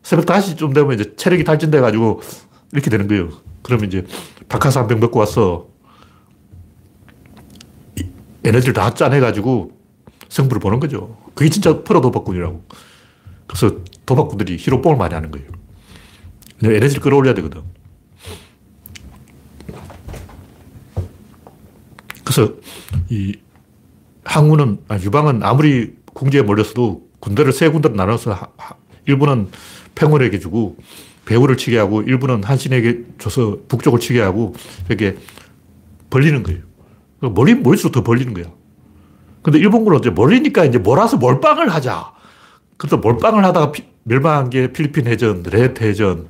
새벽 0.04 0.26
5시쯤 0.26 0.73
되면 0.73 0.92
이제 0.92 1.16
체력이 1.16 1.42
탈진돼가지고 1.42 2.21
이렇게 2.71 2.90
되는 2.90 3.09
거예요. 3.09 3.30
그러면 3.62 3.87
이제 3.88 4.07
박하사 4.49 4.83
한 4.83 4.87
병 4.87 5.00
먹고 5.00 5.18
와서 5.18 5.66
에너지를 8.45 8.73
다 8.73 8.95
짜내가지고 8.95 9.77
승부를 10.28 10.61
보는 10.61 10.80
거죠. 10.80 11.16
그게 11.35 11.50
진짜 11.50 11.82
프로 11.82 12.00
도박꾼이라고. 12.00 12.64
그래서 13.47 13.76
도박꾼들이 14.06 14.56
히로뽕을 14.58 14.97
많이 14.97 15.14
하는 15.14 15.30
거예요. 15.30 15.49
에너지를 16.62 17.02
끌어올려야 17.02 17.35
되거든. 17.35 17.62
그래서 22.25 22.54
이 23.08 23.37
항우는, 24.25 24.82
아, 24.88 24.99
유방은 24.99 25.42
아무리 25.42 25.97
궁지에 26.12 26.42
몰렸어도 26.42 27.08
군대를 27.20 27.52
세 27.52 27.68
군데로 27.68 27.94
나눠서 27.94 28.37
일부는 29.06 29.49
팽월에게 29.95 30.38
주고 30.38 30.76
배후를 31.25 31.56
치게 31.56 31.78
하고 31.78 32.02
일부는 32.02 32.44
한신에게 32.44 33.04
줘서 33.18 33.58
북쪽을 33.68 34.00
치게 34.00 34.20
하고 34.20 34.54
이렇게 34.88 35.16
벌리는 36.11 36.42
거예요. 36.42 36.61
몰릴수록 37.21 37.92
더 37.92 38.02
벌리는 38.02 38.35
거야. 38.35 38.47
근데 39.49 39.61
일본군은 39.61 40.00
이제 40.00 40.11
몰리니까 40.11 40.67
이제 40.67 40.76
몰아서 40.76 41.17
몰빵을 41.17 41.71
하자. 41.71 42.12
그래서 42.76 42.99
몰빵을 42.99 43.47
하다가 43.47 43.73
피, 43.73 43.85
멸망한 44.02 44.50
게 44.50 44.75
필리핀 44.75 45.07
해전, 45.07 45.43
레이테 45.42 45.85
해전, 45.85 46.28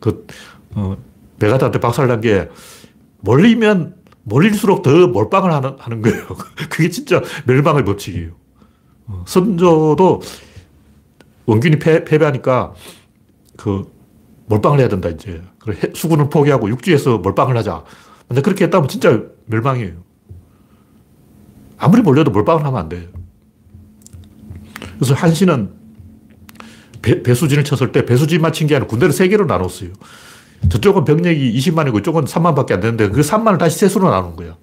그, 0.00 0.26
어, 0.74 0.96
맥아더한테 1.38 1.78
박살난 1.78 2.20
게 2.22 2.48
몰리면 3.20 3.94
몰릴수록 4.24 4.82
더 4.82 5.06
몰빵을 5.06 5.52
하는, 5.52 5.76
하는 5.78 6.02
거예요. 6.02 6.26
그게 6.68 6.90
진짜 6.90 7.22
멸망의 7.46 7.84
법칙이에요. 7.84 8.32
어, 9.06 9.22
선조도 9.28 10.22
원균이 11.46 11.78
패, 11.78 12.02
패배하니까 12.02 12.74
그 13.56 13.84
몰빵을 14.46 14.80
해야 14.80 14.88
된다, 14.88 15.08
이제. 15.08 15.40
수군을 15.94 16.30
포기하고 16.30 16.68
육지에서 16.68 17.18
몰빵을 17.18 17.56
하자. 17.58 17.84
근데 18.26 18.42
그렇게 18.42 18.64
했다면 18.64 18.88
진짜 18.88 19.22
멸망이에요. 19.44 20.05
아무리 21.78 22.02
몰려도 22.02 22.30
몰빵을 22.30 22.64
하면 22.64 22.80
안 22.80 22.88
돼요. 22.88 23.08
그래서 24.98 25.14
한신은 25.14 25.70
배, 27.02 27.22
배수진을 27.22 27.64
쳤을 27.64 27.92
때 27.92 28.04
배수진만 28.06 28.52
친게 28.52 28.74
아니라 28.74 28.86
군대를 28.88 29.12
세 29.12 29.28
개로 29.28 29.44
나눴어요. 29.46 29.90
저쪽은 30.70 31.04
병력이 31.04 31.52
20만이고 31.58 32.00
이쪽은 32.00 32.24
3만밖에 32.24 32.72
안 32.72 32.80
되는데 32.80 33.08
그 33.10 33.20
3만을 33.20 33.58
다시 33.58 33.78
세수로 33.78 34.10
나눈 34.10 34.36
거예요. 34.36 34.56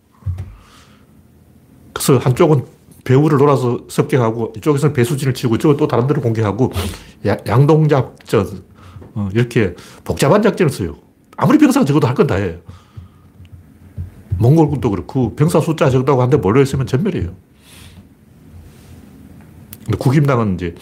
그래서 1.93 2.17
한쪽은 2.17 2.65
배후를 3.03 3.37
놀아서 3.37 3.79
습격하고 3.87 4.53
이쪽에서는 4.57 4.93
배수진을 4.93 5.33
치고 5.33 5.55
이쪽은 5.55 5.77
또 5.77 5.87
다른 5.87 6.07
데로 6.07 6.21
공격하고 6.21 6.71
양동작전 7.47 8.63
어, 9.15 9.29
이렇게 9.33 9.75
복잡한 10.03 10.41
작전을 10.41 10.71
써요. 10.71 10.95
아무리 11.37 11.57
병사가 11.57 11.85
적어도 11.85 12.07
할 12.07 12.15
건 12.15 12.25
다 12.27 12.35
해요. 12.35 12.57
몽골군도 14.37 14.89
그렇고 14.89 15.35
병사 15.35 15.59
숫자 15.59 15.89
적다고 15.89 16.21
한데 16.21 16.37
몰려 16.37 16.61
있으면 16.61 16.85
전멸이에요. 16.87 17.33
근데 19.85 19.97
국임당은 19.97 20.55
이제 20.55 20.75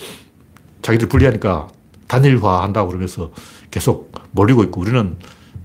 자기들 0.82 1.08
불리하니까 1.08 1.68
단일화 2.08 2.64
한다고 2.64 2.90
그러면서 2.90 3.32
계속 3.70 4.12
몰리고 4.32 4.64
있고 4.66 4.82
우리는 4.82 5.16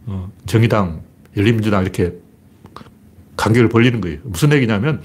어, 0.07 0.31
정의당, 0.47 1.03
열린민주당 1.37 1.83
이렇게 1.83 2.15
간격을 3.37 3.69
벌리는 3.69 4.01
거예요. 4.01 4.19
무슨 4.25 4.53
얘기냐면 4.53 5.03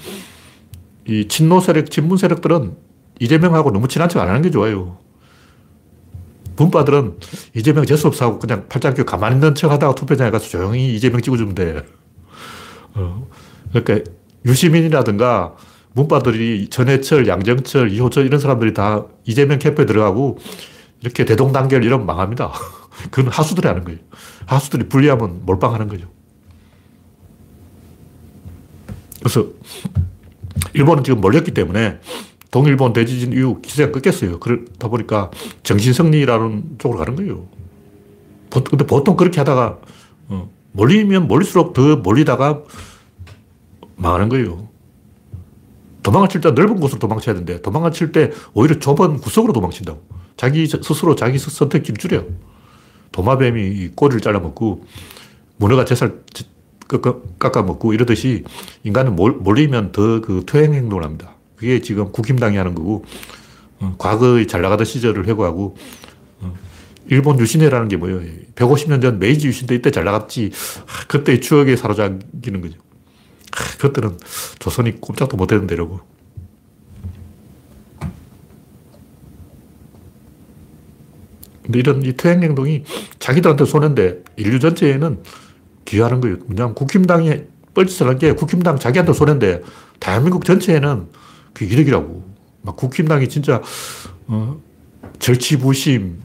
이 1.07 1.27
친노 1.27 1.59
세력, 1.59 1.89
친문 1.89 2.17
세력들은 2.17 2.75
이재명하고 3.19 3.71
너무 3.71 3.87
친한 3.87 4.07
척 4.09 4.21
안 4.21 4.29
하는 4.29 4.41
게 4.41 4.49
좋아요. 4.51 4.97
분파들은 6.55 7.17
이재명 7.55 7.85
재수없어 7.85 8.25
하고 8.25 8.39
그냥 8.39 8.67
팔짱 8.69 8.93
끼고 8.93 9.05
가만히 9.05 9.35
있는 9.35 9.55
척 9.55 9.71
하다가 9.71 9.95
투표장에 9.95 10.31
가서 10.31 10.47
조용히 10.47 10.95
이재명 10.95 11.21
찍어주면 11.21 11.55
돼. 11.55 11.83
어, 12.93 13.27
그러니까 13.71 14.11
유시민이라든가 14.45 15.55
문파들이 15.93 16.69
전해철, 16.69 17.27
양정철, 17.27 17.91
이호철 17.91 18.25
이런 18.25 18.39
사람들이 18.39 18.73
다 18.73 19.05
이재명 19.25 19.59
캠프에 19.59 19.85
들어가고 19.85 20.39
이렇게 21.01 21.25
대동단결 21.25 21.83
이러면 21.83 22.05
망합니다. 22.05 22.51
그건 23.11 23.31
하수들이 23.31 23.67
하는 23.67 23.83
거예요. 23.83 23.99
하수들이 24.45 24.87
불리하면 24.87 25.45
몰빵하는 25.45 25.87
거죠. 25.87 26.07
그래서 29.19 29.47
일본은 30.73 31.03
지금 31.03 31.21
몰렸기 31.21 31.51
때문에 31.51 31.99
동일본 32.51 32.93
대지진 32.93 33.33
이후 33.33 33.61
기세가 33.61 33.91
꺾였어요. 33.91 34.39
그러다 34.39 34.87
보니까 34.89 35.31
정신승리라는 35.63 36.75
쪽으로 36.77 36.99
가는 36.99 37.15
거예요. 37.15 37.47
근데 38.49 38.85
보통 38.85 39.15
그렇게 39.15 39.39
하다가 39.39 39.65
어, 39.67 39.79
몰리면 40.73 41.27
몰릴수록 41.27 41.73
더 41.73 41.97
몰리다가 41.97 42.63
망하는 43.95 44.29
거예요. 44.29 44.69
도망을 46.03 46.29
칠 46.29 46.41
때 46.41 46.51
넓은 46.51 46.79
곳으로 46.79 46.99
도망쳐야 46.99 47.35
되는데 47.35 47.61
도망을 47.61 47.91
칠 47.91 48.11
때 48.11 48.31
오히려 48.53 48.79
좁은 48.79 49.17
구석으로 49.17 49.53
도망친다고. 49.53 50.01
자기 50.37 50.65
스스로 50.65 51.15
자기 51.15 51.37
선택지를 51.37 51.97
줄여. 51.97 52.25
도마뱀이 53.11 53.89
꼬리를 53.95 54.21
잘라먹고 54.21 54.85
문어가 55.57 55.85
젖살 55.85 56.21
깎아먹고 57.39 57.93
이러듯이 57.93 58.43
인간은 58.83 59.15
몰리면 59.15 59.91
더 59.91 60.21
그 60.21 60.43
퇴행 60.47 60.73
행동을 60.73 61.03
합니다. 61.03 61.35
그게 61.55 61.81
지금 61.81 62.11
국힘당이 62.11 62.57
하는 62.57 62.73
거고 62.73 63.05
어, 63.79 63.95
과거의 63.97 64.47
잘 64.47 64.61
나가던 64.61 64.85
시절을 64.85 65.27
회고하고 65.27 65.75
어, 65.75 65.77
일본 67.07 67.39
유신회라는 67.39 67.87
게 67.87 67.97
뭐예요? 67.97 68.21
150년 68.55 69.01
전 69.01 69.19
메이지 69.19 69.47
유신 69.47 69.67
때 69.67 69.75
이때 69.75 69.91
잘 69.91 70.03
나갔지. 70.03 70.51
아, 70.87 71.07
그때의 71.07 71.41
추억에 71.41 71.75
사로잡히는 71.75 72.61
거죠. 72.61 72.77
아, 73.51 73.77
그때는 73.79 74.17
조선이 74.59 74.99
꼼짝도 75.01 75.35
못했는데 75.37 75.75
이러고. 75.75 75.99
근데 81.63 81.79
이런 81.79 82.03
이 82.03 82.13
퇴행 82.13 82.41
행동이 82.43 82.83
자기들한테 83.19 83.65
손해인데 83.65 84.23
인류 84.37 84.59
전체에는 84.59 85.23
기여하는 85.85 86.21
거예요. 86.21 86.37
왜냐하면 86.49 86.75
국힘당이 86.75 87.43
뻘짓을 87.73 88.07
한 88.07 88.17
게 88.19 88.33
국힘당 88.33 88.79
자기한테 88.79 89.13
손해인데 89.13 89.61
대한민국 89.99 90.43
전체에는 90.45 91.07
그 91.53 91.65
이득이라고. 91.65 92.31
막 92.63 92.75
국힘당이 92.75 93.27
진짜 93.29 93.61
어, 94.27 94.59
절치부심, 95.19 96.21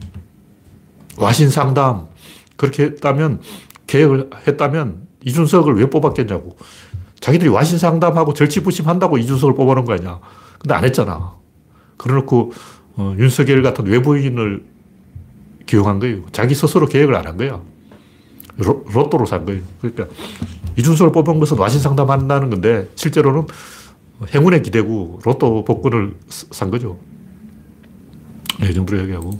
와신 1.17 1.49
상담 1.49 2.07
그렇게 2.55 2.83
했다면 2.83 3.41
개혁을 3.87 4.29
했다면 4.47 5.07
이준석을 5.25 5.75
왜 5.75 5.89
뽑았겠냐고. 5.89 6.57
자기들이 7.19 7.49
와신 7.49 7.77
상담하고 7.77 8.33
절치부심 8.33 8.87
한다고 8.87 9.17
이준석을 9.17 9.55
뽑아놓은 9.55 9.85
거 9.85 9.93
아니야. 9.93 10.19
근데 10.59 10.73
안 10.73 10.83
했잖아. 10.83 11.33
그래놓고 11.97 12.53
어, 12.95 13.15
윤석열 13.17 13.61
같은 13.63 13.85
외부인을 13.85 14.63
기용한 15.65 15.99
거예요. 15.99 16.23
자기 16.31 16.55
스스로 16.55 16.87
계획을 16.87 17.15
안 17.15 17.25
한 17.25 17.37
거야. 17.37 17.61
로, 18.57 18.85
로또로 18.91 19.25
산 19.25 19.45
거예요. 19.45 19.61
그러니까 19.81 20.07
이준석을 20.77 21.11
뽑은 21.11 21.39
것은 21.39 21.57
와신 21.57 21.79
상담한다는 21.79 22.49
건데 22.49 22.89
실제로는 22.95 23.45
행운에 24.33 24.61
기대고 24.61 25.19
로또 25.23 25.63
복권을 25.63 26.15
산 26.29 26.71
거죠. 26.71 26.97
네, 28.59 28.73
정도로 28.73 29.01
얘기하고 29.01 29.39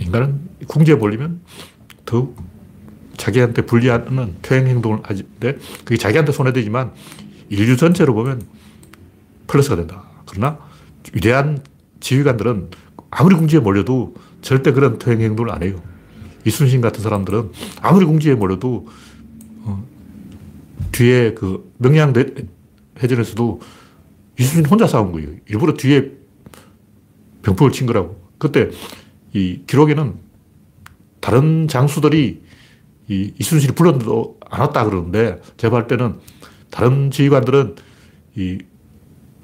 인간은 0.00 0.40
궁지에 0.66 0.94
몰리면 0.94 1.40
더욱 2.04 2.36
자기한테 3.16 3.62
불리하는 3.62 4.36
퇴행 4.42 4.66
행동을 4.66 5.00
하는데 5.02 5.58
그게 5.84 5.96
자기한테 5.96 6.32
손해되지만 6.32 6.92
인류 7.50 7.76
전체로 7.76 8.14
보면 8.14 8.42
플러스가 9.46 9.76
된다. 9.76 10.04
그러나 10.26 10.58
위대한 11.12 11.62
지휘관들은 12.00 12.70
아무리 13.10 13.36
궁지에 13.36 13.60
몰려도 13.60 14.14
절대 14.40 14.72
그런 14.72 14.98
퇴행 14.98 15.20
행동을 15.20 15.52
안 15.52 15.62
해요. 15.62 15.82
이순신 16.46 16.80
같은 16.80 17.02
사람들은 17.02 17.50
아무리 17.82 18.06
궁지에 18.06 18.34
몰려도 18.34 18.88
어, 19.64 19.84
뒤에 20.92 21.34
그 21.34 21.70
명량 21.78 22.14
해전에서도 23.02 23.60
이순신 24.38 24.66
혼자 24.66 24.86
싸운 24.86 25.12
거예요. 25.12 25.28
일부러 25.48 25.74
뒤에 25.74 26.12
병풍을 27.42 27.72
친 27.72 27.86
거라고. 27.86 28.20
그때 28.38 28.70
이 29.32 29.62
기록에는 29.66 30.14
다른 31.20 31.68
장수들이 31.68 32.42
이 33.08 33.34
이순신이 33.38 33.74
불렀는데도 33.74 34.38
안 34.48 34.60
왔다 34.60 34.84
그러는데 34.84 35.40
제가 35.56 35.76
볼 35.76 35.86
때는 35.86 36.18
다른 36.70 37.10
지휘관들은 37.10 37.76
이 38.36 38.58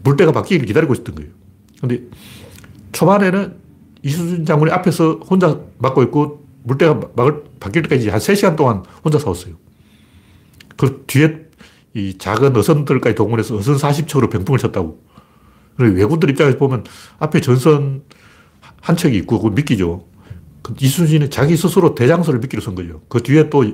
물때가 0.02 0.32
바뀌기를 0.32 0.66
기다리고 0.66 0.94
있었던 0.94 1.14
거예요. 1.14 1.30
근데 1.80 2.02
초반에는 2.92 3.56
이순신 4.02 4.44
장군이 4.44 4.70
앞에서 4.70 5.20
혼자 5.28 5.60
막고 5.78 6.02
있고 6.04 6.46
물때가 6.62 7.00
막을 7.14 7.44
바뀔 7.60 7.82
때까지 7.82 8.08
한 8.08 8.18
3시간 8.18 8.56
동안 8.56 8.84
혼자 9.04 9.18
싸웠어요. 9.18 9.54
그 10.76 11.04
뒤에 11.06 11.46
이 11.94 12.18
작은 12.18 12.56
어선들까지 12.56 13.14
동원해서 13.14 13.56
어선 13.56 13.76
40척으로 13.76 14.30
병풍을 14.30 14.58
쳤다고. 14.58 15.02
외군들 15.78 16.30
입장에서 16.30 16.56
보면 16.56 16.84
앞에 17.18 17.40
전선 17.40 18.02
한 18.86 18.96
척이 18.96 19.16
있고 19.16 19.38
그걸 19.38 19.50
믿기죠. 19.50 20.04
그 20.62 20.74
이순신이 20.80 21.28
자기 21.30 21.56
스스로 21.56 21.96
대장소를 21.96 22.38
믿기로 22.38 22.62
선 22.62 22.76
거죠. 22.76 23.00
그 23.08 23.20
뒤에 23.20 23.50
또 23.50 23.64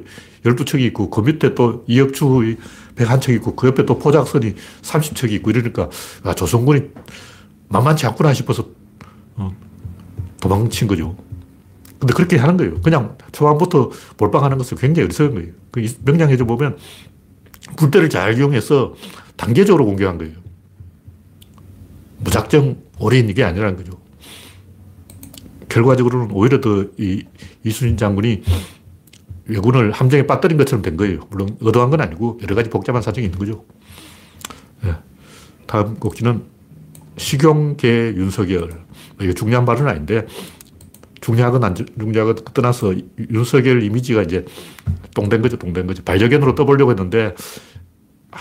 12척이 0.43 0.81
있고 0.87 1.11
그 1.11 1.21
밑에 1.21 1.55
또 1.55 1.85
이역추 1.87 2.57
101척이 2.97 3.35
있고 3.37 3.55
그 3.55 3.67
옆에 3.67 3.85
또 3.85 3.99
포작선이 3.99 4.55
30척이 4.81 5.33
있고 5.33 5.51
이러니까 5.51 5.91
아, 6.23 6.33
조선군이 6.33 6.85
만만치 7.69 8.07
않구나 8.07 8.33
싶어서 8.33 8.67
어, 9.37 9.55
도망친 10.41 10.89
거죠. 10.89 11.15
근데 11.99 12.15
그렇게 12.15 12.39
하는 12.39 12.57
거예요. 12.57 12.81
그냥 12.81 13.19
초반부터 13.33 13.91
몰빵하는 14.17 14.57
것은 14.57 14.79
굉장히 14.79 15.05
어리석은 15.05 15.35
거예요. 15.35 15.53
그 15.71 15.87
명량해줘 16.07 16.47
보면 16.47 16.79
굴대를 17.77 18.09
잘 18.09 18.39
이용해서 18.39 18.95
단계적으로 19.37 19.85
공격한 19.85 20.17
거예요. 20.17 20.33
무작정 22.21 22.79
오래 22.99 23.19
이게 23.19 23.45
아니라는 23.45 23.77
거죠. 23.77 24.02
결과적으로는 25.73 26.31
오히려 26.33 26.61
더 26.61 26.85
이, 26.99 27.25
이순신 27.65 27.97
장군이 27.97 28.43
왜군을 29.47 29.93
함정에 29.93 30.27
빠뜨린 30.27 30.59
것처럼 30.59 30.83
된 30.83 30.97
거예요. 30.97 31.21
물론 31.31 31.57
의도한 31.61 31.91
건 31.91 32.01
아니고 32.01 32.39
여러 32.43 32.55
가지 32.55 32.69
복잡한 32.69 33.01
사정이 33.01 33.27
있는 33.27 33.39
거죠. 33.39 33.65
네. 34.83 34.93
다음 35.67 35.97
곡지는 35.97 36.43
식용계 37.17 38.15
윤석열. 38.17 38.85
이게 39.21 39.33
중요한 39.33 39.65
발언은 39.65 39.89
아닌데 39.89 40.27
중요하건 41.23 41.65
안 41.65 41.75
중요하건 41.75 42.37
떠나서 42.53 42.95
윤석열 43.31 43.83
이미지가 43.83 44.23
이제 44.23 44.45
똥된 45.15 45.41
거죠, 45.41 45.57
똥된 45.57 45.87
거죠. 45.87 46.03
반려견으로 46.03 46.55
떠보려고 46.55 46.91
했는데, 46.91 47.35
아, 48.33 48.39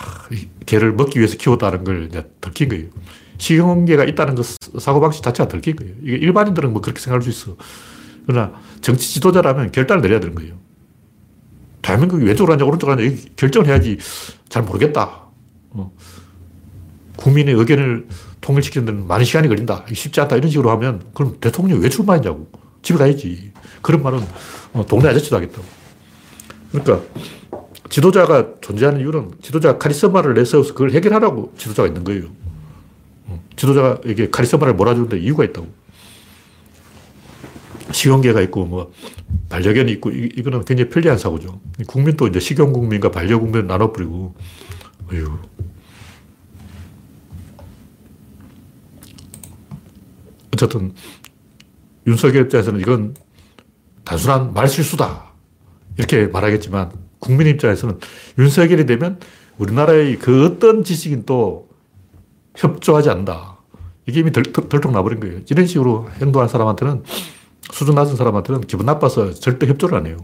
개를 0.66 0.94
먹기 0.94 1.20
위해서 1.20 1.38
키웠다는 1.38 1.84
걸 1.84 2.06
이제 2.08 2.28
들킨 2.42 2.70
거예요. 2.70 2.86
식용계가 3.42 4.04
있다는 4.04 4.36
그 4.36 4.44
사고방식 4.80 5.24
자체가 5.24 5.50
들킨 5.50 5.76
거예요. 5.76 5.96
이게 6.04 6.16
일반인들은 6.18 6.72
뭐 6.72 6.82
그렇게 6.82 7.02
생각할 7.02 7.24
수 7.24 7.30
있어. 7.30 7.58
그러나 8.28 8.54
정치 8.82 9.12
지도자라면 9.14 9.72
결단을 9.72 10.04
내려야 10.04 10.20
되는 10.20 10.36
거예요. 10.36 10.54
대한민국이 11.82 12.24
왼쪽으로 12.24 12.54
하냐, 12.54 12.66
오른쪽으로 12.66 13.02
하냐, 13.02 13.16
결정을 13.36 13.68
해야지 13.68 13.98
잘 14.48 14.62
모르겠다. 14.62 15.24
어. 15.72 15.92
국민의 17.18 17.56
의견을 17.56 18.08
통일시키는 18.42 18.86
데는 18.86 19.08
많은 19.08 19.26
시간이 19.26 19.48
걸린다. 19.48 19.86
쉽지 19.92 20.22
않다. 20.22 20.36
이런 20.36 20.52
식으로 20.52 20.70
하면 20.72 21.02
그럼 21.16 21.38
대통령이 21.42 21.82
왜 21.82 21.90
출마했냐고. 21.90 22.48
집에 22.84 23.00
가야지. 23.00 23.52
그런 23.82 24.04
말은 24.04 24.20
어, 24.74 24.86
동네 24.86 25.10
아저씨도 25.10 25.36
하겠다고. 25.36 25.64
그러니까 26.72 27.02
지도자가 27.90 28.62
존재하는 28.62 29.02
이유는 29.02 29.32
지도자가 29.42 29.80
카리스마를 29.80 30.36
내세워서 30.36 30.74
그걸 30.74 30.92
해결하라고 30.92 31.54
지도자가 31.58 31.88
있는 31.88 32.04
거예요. 32.04 32.41
어, 33.32 33.44
지도자가 33.56 34.00
이게 34.06 34.30
카리스마를 34.30 34.74
몰아주는데 34.74 35.20
이유가 35.20 35.44
있다고. 35.46 35.68
식용계가 37.92 38.42
있고 38.42 38.66
뭐 38.66 38.92
반려견이 39.50 39.92
있고 39.94 40.12
이, 40.12 40.30
거는 40.44 40.64
굉장히 40.66 40.90
편리한 40.90 41.18
사고죠. 41.18 41.60
국민도 41.88 42.28
이제 42.28 42.40
식용 42.40 42.74
국민과 42.74 43.12
반려 43.12 43.40
국민을 43.40 43.68
나눠버리고 43.68 44.36
어휴. 45.12 45.38
어쨌든 50.54 50.94
윤석열 52.08 52.44
입장에서는 52.44 52.80
이건 52.80 53.16
단순한 54.04 54.54
말실수다. 54.54 55.32
이렇게 55.98 56.28
말하겠지만 56.28 56.92
국민 57.20 57.48
입장에서는 57.48 58.00
윤석열이 58.38 58.86
되면 58.86 59.20
우리나라의 59.58 60.18
그 60.18 60.46
어떤 60.46 60.84
지식인도 60.84 61.71
협조하지 62.56 63.10
않는다. 63.10 63.58
이게 64.06 64.20
이미 64.20 64.32
덜, 64.32 64.44
덜 64.44 64.92
나버린 64.92 65.20
거예요. 65.20 65.40
이런 65.50 65.68
식으로 65.68 66.10
행동한 66.20 66.50
사람한테는 66.50 67.04
수준 67.72 67.96
낮은 67.96 68.16
사람한테는 68.16 68.62
기분 68.62 68.86
나빠서 68.86 69.32
절대 69.34 69.68
협조를 69.68 69.98
안 69.98 70.06
해요. 70.08 70.18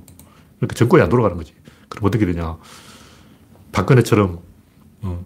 그러니까 0.58 0.76
정권이 0.76 1.02
안 1.04 1.10
돌아가는 1.10 1.38
거지. 1.38 1.54
그럼 1.88 2.06
어떻게 2.06 2.26
되냐. 2.26 2.58
박근혜처럼, 3.72 4.40
어, 5.04 5.26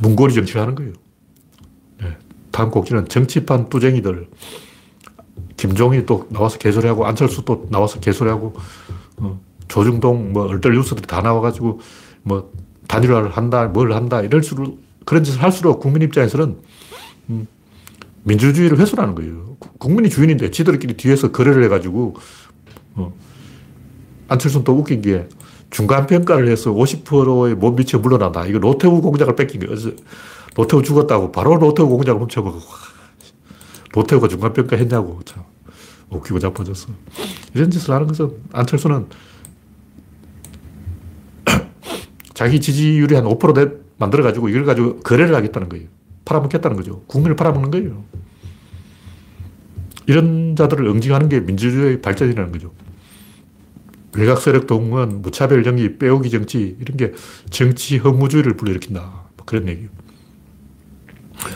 문고리 0.00 0.34
정치를 0.34 0.60
하는 0.60 0.74
거예요. 0.74 0.92
네. 2.00 2.16
다음 2.50 2.70
곡지는 2.70 3.08
정치판 3.08 3.68
뚜쟁이들. 3.68 4.28
김종인이 5.56 6.04
또 6.06 6.26
나와서 6.30 6.58
개소리하고, 6.58 7.06
안철수 7.06 7.44
또 7.44 7.66
나와서 7.70 8.00
개소리하고, 8.00 8.54
어, 9.18 9.40
조중동, 9.68 10.32
뭐, 10.32 10.46
얼떨 10.46 10.74
뉴스들이 10.74 11.06
다 11.06 11.20
나와가지고, 11.20 11.80
뭐, 12.22 12.52
단일화를 12.88 13.30
한다, 13.30 13.66
뭘 13.66 13.92
한다, 13.92 14.20
이럴수록, 14.20 14.85
그런 15.06 15.24
짓을 15.24 15.42
할수록 15.42 15.80
국민 15.80 16.02
입장에서는, 16.02 16.58
음, 17.30 17.46
민주주의를 18.24 18.78
훼손하는 18.78 19.14
거예요. 19.14 19.56
국민이 19.78 20.10
주인인데 20.10 20.50
지들끼리 20.50 20.94
뒤에서 20.94 21.30
거래를 21.30 21.62
해가지고 21.64 22.16
어. 22.96 23.14
안철수는 24.28 24.64
또 24.64 24.72
웃긴 24.72 25.00
게 25.00 25.28
중간 25.70 26.06
평가를 26.06 26.48
해서 26.48 26.72
50%의 26.72 27.54
못 27.54 27.72
미쳐 27.72 27.98
물러난다. 27.98 28.46
이거 28.46 28.58
노태우 28.58 29.00
공장을 29.00 29.34
뺏긴 29.36 29.60
거예요. 29.60 29.76
노태우 30.56 30.82
죽었다고 30.82 31.30
바로 31.30 31.58
노태우 31.58 31.88
공장을 31.88 32.20
훔쳐먹고 32.22 32.60
노태우가 33.94 34.28
중간 34.28 34.52
평가 34.52 34.76
했냐고 34.76 35.20
참 35.24 35.44
웃기고 36.10 36.40
자빠졌어. 36.40 36.88
이런 37.54 37.70
짓을 37.70 37.94
하는 37.94 38.08
것은 38.08 38.32
안철수는 38.52 39.06
자기 42.34 42.60
지지율이 42.60 43.14
한 43.14 43.24
5% 43.24 43.85
만들어가지고 43.98 44.48
이걸 44.48 44.64
가지고 44.64 45.00
거래를 45.00 45.34
하겠다는 45.34 45.68
거예요. 45.68 45.86
팔아먹겠다는 46.24 46.76
거죠. 46.76 47.02
국민을 47.06 47.36
팔아먹는 47.36 47.70
거예요. 47.70 48.04
이런 50.06 50.54
자들을 50.56 50.86
응징하는 50.86 51.28
게 51.28 51.40
민주주의 51.40 52.00
발전이라는 52.00 52.52
거죠. 52.52 52.72
외곽 54.16 54.40
세력 54.40 54.66
동원, 54.66 55.20
무차별 55.20 55.62
정의, 55.62 55.98
빼오기 55.98 56.30
정치, 56.30 56.76
이런 56.80 56.96
게 56.96 57.12
정치 57.50 57.98
허무주의를 57.98 58.56
불러일으킨다. 58.56 59.00
뭐 59.36 59.44
그런 59.44 59.68
얘기예요. 59.68 59.90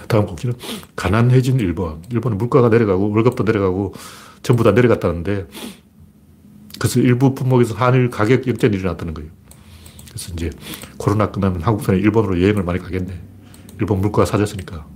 다음 0.09 0.27
곡지는 0.27 0.55
가난해진 0.95 1.59
일본. 1.59 2.03
일본은 2.11 2.37
물가가 2.39 2.69
내려가고 2.69 3.11
월급도 3.11 3.45
내려가고 3.45 3.95
전부 4.43 4.63
다 4.63 4.73
내려갔다는데 4.73 5.47
그래서 6.79 7.01
일부 7.01 7.35
품목에서 7.35 7.75
한일 7.75 8.11
가격 8.11 8.47
역전이 8.47 8.77
일어났다는 8.77 9.15
거예요. 9.15 9.31
그래서 10.11 10.33
이제 10.35 10.51
코로나 10.99 11.31
끝나면 11.31 11.63
한국산이 11.63 12.01
일본으로 12.01 12.43
여행을 12.43 12.65
많이 12.65 12.79
가겠네. 12.81 13.13
일본 13.79 14.01
물가가 14.01 14.27
사졌으니까. 14.27 14.87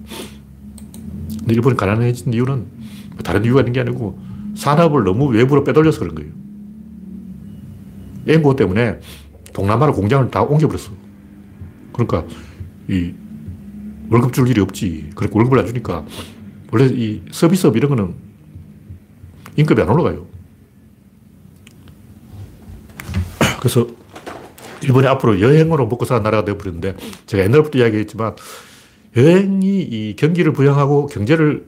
근데 1.38 1.55
일본이 1.55 1.77
가난해진 1.77 2.33
이유는 2.33 2.66
다른 3.24 3.44
이유가 3.44 3.61
있는 3.61 3.72
게 3.72 3.81
아니고 3.81 4.18
산업을 4.57 5.05
너무 5.05 5.29
외부로 5.29 5.64
빼돌려서 5.64 6.00
그런 6.00 6.14
거예요. 6.14 6.31
앵고 8.27 8.57
때문에 8.57 9.00
동남아로 9.53 9.92
공장을 9.92 10.31
다 10.31 10.42
옮겨버렸어. 10.42 10.90
그러니까 11.92 12.24
이 12.88 13.14
월급 14.11 14.33
줄 14.33 14.48
일이 14.48 14.61
없지. 14.61 15.11
그러니까 15.14 15.37
월급을 15.37 15.61
안 15.61 15.66
주니까 15.66 16.05
원래 16.72 16.87
이 16.87 17.22
서비스업 17.31 17.77
이런 17.77 17.90
거는 17.90 18.14
임금이 19.57 19.81
안 19.81 19.88
올라가요. 19.88 20.27
그래서 23.61 23.87
일본이 24.85 25.07
앞으로 25.07 25.40
여행으로 25.40 25.87
먹고 25.87 26.05
사는 26.05 26.23
나라가 26.23 26.44
되어버렸는데 26.44 26.97
제가 27.27 27.42
옛날부터 27.44 27.79
이야기했지만 27.79 28.37
여행이 29.16 29.81
이 29.83 30.16
경기를 30.16 30.53
부양하고 30.53 31.07
경제를 31.07 31.66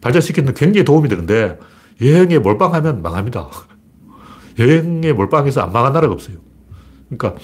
발전시키는 0.00 0.54
굉장히 0.54 0.84
도움이 0.84 1.08
되는데 1.08 1.58
여행에 2.00 2.38
몰빵하면 2.38 3.02
망합니다. 3.02 3.48
여행에 4.58 5.12
몰빵해서 5.12 5.60
안 5.60 5.72
망한 5.72 5.92
나라가 5.92 6.14
없어요. 6.14 6.36
그러니까 7.08 7.40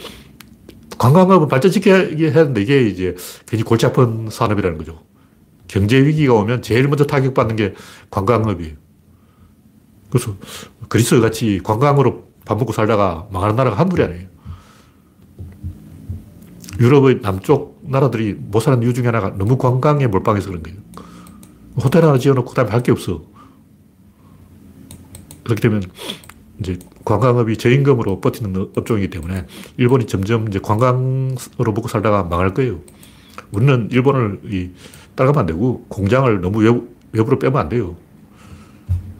관광업을 0.98 1.48
발전시켜야 1.48 1.98
하는데 2.32 2.62
이게 2.62 2.82
이제 2.86 3.14
괜히 3.46 3.62
골치 3.62 3.84
아픈 3.84 4.28
산업이라는 4.30 4.78
거죠. 4.78 5.02
경제 5.68 6.02
위기가 6.02 6.34
오면 6.34 6.62
제일 6.62 6.88
먼저 6.88 7.04
타격받는 7.04 7.56
게 7.56 7.74
관광업이에요. 8.10 8.74
그래서 10.10 10.34
그리스 10.88 11.20
같이 11.20 11.60
관광으로 11.62 12.28
밥 12.44 12.56
먹고 12.58 12.72
살다가 12.72 13.26
망하는 13.30 13.56
나라가 13.56 13.76
한둘이 13.76 14.02
아니에요. 14.02 14.35
유럽의 16.78 17.20
남쪽 17.22 17.80
나라들이 17.82 18.34
못 18.34 18.60
사는 18.60 18.82
이유 18.82 18.92
중에 18.92 19.06
하나가 19.06 19.34
너무 19.36 19.56
관광에 19.56 20.06
몰빵해서 20.06 20.48
그런 20.48 20.62
거예요. 20.62 20.78
호텔 21.76 22.04
하나 22.04 22.18
지어놓고 22.18 22.48
그다음에 22.50 22.70
할 22.70 22.82
게 22.82 22.92
없어. 22.92 23.22
그렇게 25.44 25.60
되면 25.62 25.82
이제 26.58 26.78
관광업이 27.04 27.56
저임금으로 27.56 28.20
버티는 28.20 28.72
업종이기 28.76 29.10
때문에 29.10 29.46
일본이 29.76 30.06
점점 30.06 30.48
이제 30.48 30.58
관광으로 30.58 31.72
먹고 31.72 31.88
살다가 31.88 32.24
망할 32.24 32.52
거예요. 32.54 32.80
우리는 33.52 33.88
일본을 33.92 34.40
이 34.44 34.70
따라가면 35.14 35.40
안 35.40 35.46
되고 35.46 35.84
공장을 35.88 36.40
너무 36.40 36.62
외부, 36.62 36.88
외부로 37.12 37.38
빼면 37.38 37.60
안 37.60 37.68
돼요. 37.68 37.96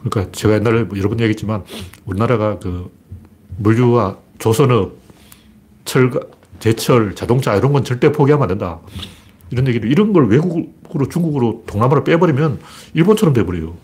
그러니까 0.03 0.31
제가 0.31 0.55
옛날에 0.55 0.83
뭐 0.83 0.97
여러 0.97 1.09
번 1.09 1.19
얘기했지만 1.19 1.63
우리나라가 2.05 2.59
그 2.59 2.91
물류와 3.57 4.17
조선업, 4.39 4.95
철가, 5.85 6.19
제철, 6.59 7.15
자동차 7.15 7.55
이런 7.55 7.73
건 7.73 7.83
절대 7.83 8.11
포기하면 8.11 8.43
안 8.43 8.49
된다. 8.49 8.79
이런 9.49 9.67
얘기를 9.67 9.89
이런 9.89 10.13
걸 10.13 10.27
외국으로 10.27 11.07
중국으로 11.09 11.63
동남아로 11.67 12.03
빼버리면 12.03 12.59
일본처럼 12.93 13.33
돼버려요. 13.33 13.75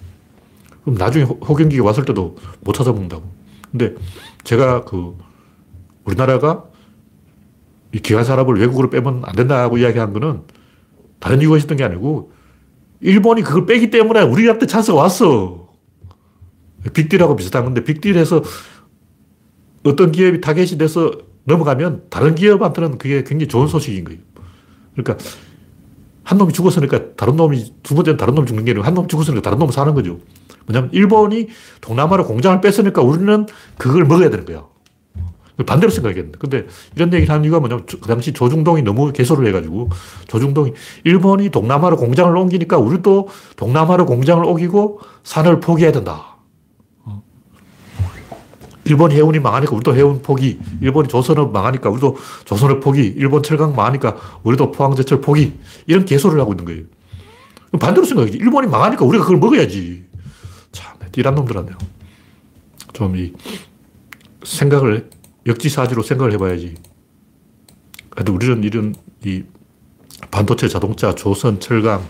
그럼 0.84 0.98
나중에 0.98 1.24
호경기가 1.24 1.84
왔을 1.84 2.06
때도 2.06 2.36
못 2.62 2.74
찾아먹는다고. 2.74 3.24
근데 3.72 3.96
제가 4.44 4.84
그 4.84 5.18
우리나라가 6.04 6.66
이 7.94 8.00
기관 8.00 8.24
산업을 8.24 8.60
외국으로 8.60 8.90
빼면 8.90 9.22
안 9.24 9.36
된다고 9.36 9.78
이야기한 9.78 10.14
거는 10.14 10.42
다른 11.20 11.42
이유가 11.42 11.58
있었던 11.58 11.78
게 11.78 11.84
아니고 11.84 12.32
일본이 13.00 13.42
그걸 13.42 13.66
빼기 13.66 13.90
때문에 13.90 14.22
우리한테 14.22 14.66
찬스가 14.66 14.98
왔어. 14.98 15.70
빅딜하고 16.94 17.36
비슷한 17.36 17.64
건데 17.64 17.84
빅딜에서 17.84 18.44
어떤 19.86 20.12
기업이 20.12 20.42
타겟이 20.42 20.78
돼서 20.78 21.12
넘어가면 21.46 22.04
다른 22.10 22.36
기업한테는 22.36 22.98
그게 22.98 23.24
굉장히 23.24 23.48
좋은 23.48 23.68
소식인 23.68 24.04
거예요. 24.06 24.20
그러니까 24.96 25.24
한 26.24 26.38
놈이 26.38 26.54
죽었으니까 26.54 27.16
다른 27.16 27.36
놈이, 27.36 27.74
두 27.84 27.96
번째는 27.96 28.18
다른 28.18 28.36
놈이 28.36 28.48
죽는 28.48 28.66
게 28.66 28.72
아니고 28.72 28.86
한놈 28.86 29.08
죽었으니까 29.08 29.42
다른 29.42 29.60
놈이 29.60 29.72
사는 29.72 29.94
거죠. 29.94 30.20
뭐냐면 30.66 30.90
일본이 30.94 31.50
동남아로 31.82 32.26
공장을 32.26 32.62
뺐으니까 32.62 33.02
우리는 33.02 33.46
그걸 33.78 34.06
먹어야 34.06 34.30
되는 34.30 34.46
거야. 34.46 34.64
반대로 35.66 35.92
생각했는데. 35.92 36.40
근데 36.40 36.66
이런 36.96 37.14
얘기를 37.14 37.32
하는 37.32 37.44
이유가 37.44 37.60
뭐냐면 37.60 37.86
그 37.86 38.08
당시 38.08 38.34
조중동이 38.34 38.82
너무 38.82 39.12
개소를 39.12 39.46
해가지고 39.48 39.90
조중동이 40.28 40.74
일본이 41.04 41.50
동남아로 41.50 41.98
공장을 41.98 42.36
옮기니까 42.36 42.78
우리도 42.78 43.28
동남아로 43.58 44.06
공장을 44.06 44.44
옮기고 44.44 45.02
산을 45.24 45.60
포기해야 45.60 45.92
된다. 45.92 46.33
일본 48.86 49.12
해운이 49.12 49.40
망하니까 49.40 49.76
우리도 49.76 49.96
해운 49.96 50.22
포기. 50.22 50.60
일본이 50.82 51.08
조선업 51.08 51.52
망하니까 51.52 51.90
우리도 51.90 52.18
조선업 52.46 52.82
포기. 52.82 53.14
일본 53.18 53.44
철강 53.44 53.76
망하니까 53.76 54.40
우리도 54.44 54.72
포항제철 54.72 55.22
포기. 55.22 55.54
이런 55.86 56.06
개소를 56.06 56.40
하고 56.40 56.54
있는 56.54 56.66
거예요. 56.66 56.84
반대로 57.80 58.06
생각하지. 58.06 58.38
일본이 58.38 58.68
망하니까 58.68 59.06
우리가 59.06 59.24
그걸 59.24 59.40
먹어야지. 59.40 60.06
참, 60.72 60.96
띠란 61.12 61.36
놈들한테요. 61.36 61.78
좀 62.94 63.16
이, 63.16 63.34
생각을, 64.44 65.10
역지사지로 65.46 66.04
생각을 66.04 66.34
해봐야지. 66.34 66.76
근데 68.10 68.32
우리는 68.32 68.64
이런 68.64 68.94
이 69.26 69.44
반도체, 70.30 70.68
자동차, 70.68 71.16
조선, 71.16 71.60
철강, 71.60 72.08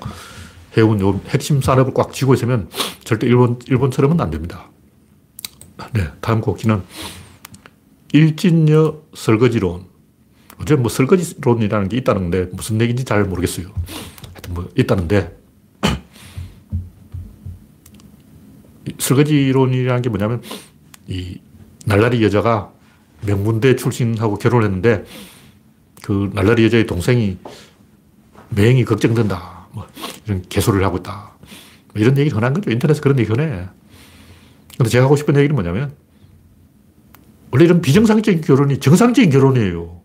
해운 0.78 1.00
요 1.00 1.20
핵심 1.30 1.62
산업을 1.62 1.94
꽉 1.94 2.12
쥐고 2.12 2.34
있으면 2.34 2.70
절대 3.04 3.28
일본, 3.28 3.60
일본처럼은 3.68 4.20
안 4.20 4.32
됩니다. 4.32 4.70
네, 5.94 6.08
다음 6.22 6.42
곡기는 6.42 6.82
일진여 8.14 9.02
설거지론. 9.16 9.86
어제 10.62 10.76
뭐 10.76 10.90
설거지론이라는 10.90 11.90
게 11.90 11.98
있다는데 11.98 12.50
무슨 12.54 12.80
얘기인지 12.80 13.06
잘 13.06 13.26
모르겠어요. 13.26 13.68
하여튼 14.34 14.54
뭐 14.54 14.70
있다는데 14.78 15.38
설거지론이라는 19.00 20.02
게 20.02 20.10
뭐냐면 20.10 20.42
이 21.08 21.40
날라리 21.86 22.24
여자가 22.24 22.72
명문대 23.22 23.76
출신하고 23.76 24.38
결혼을 24.38 24.66
했는데 24.66 25.06
그 26.04 26.30
날라리 26.34 26.66
여자의 26.66 26.86
동생이 26.86 27.38
매행이 28.50 28.86
걱정된다. 28.86 29.68
뭐 29.72 29.88
이런 30.26 30.44
개소리를 30.48 30.86
하고 30.86 30.98
있다. 30.98 31.32
뭐 31.94 32.02
이런 32.02 32.18
얘기 32.18 32.30
흔한 32.30 32.54
거죠. 32.54 32.70
인터넷에 32.70 33.02
그런 33.02 33.18
얘기 33.20 33.30
흔해. 33.30 33.68
근데 34.78 34.90
제가 34.90 35.06
하고 35.06 35.16
싶은 35.16 35.36
얘기는 35.36 35.54
뭐냐면 35.54 35.96
원래 37.52 37.66
이런 37.66 37.82
비정상적인 37.82 38.42
결혼이 38.42 38.80
정상적인 38.80 39.30
결혼이에요. 39.30 40.02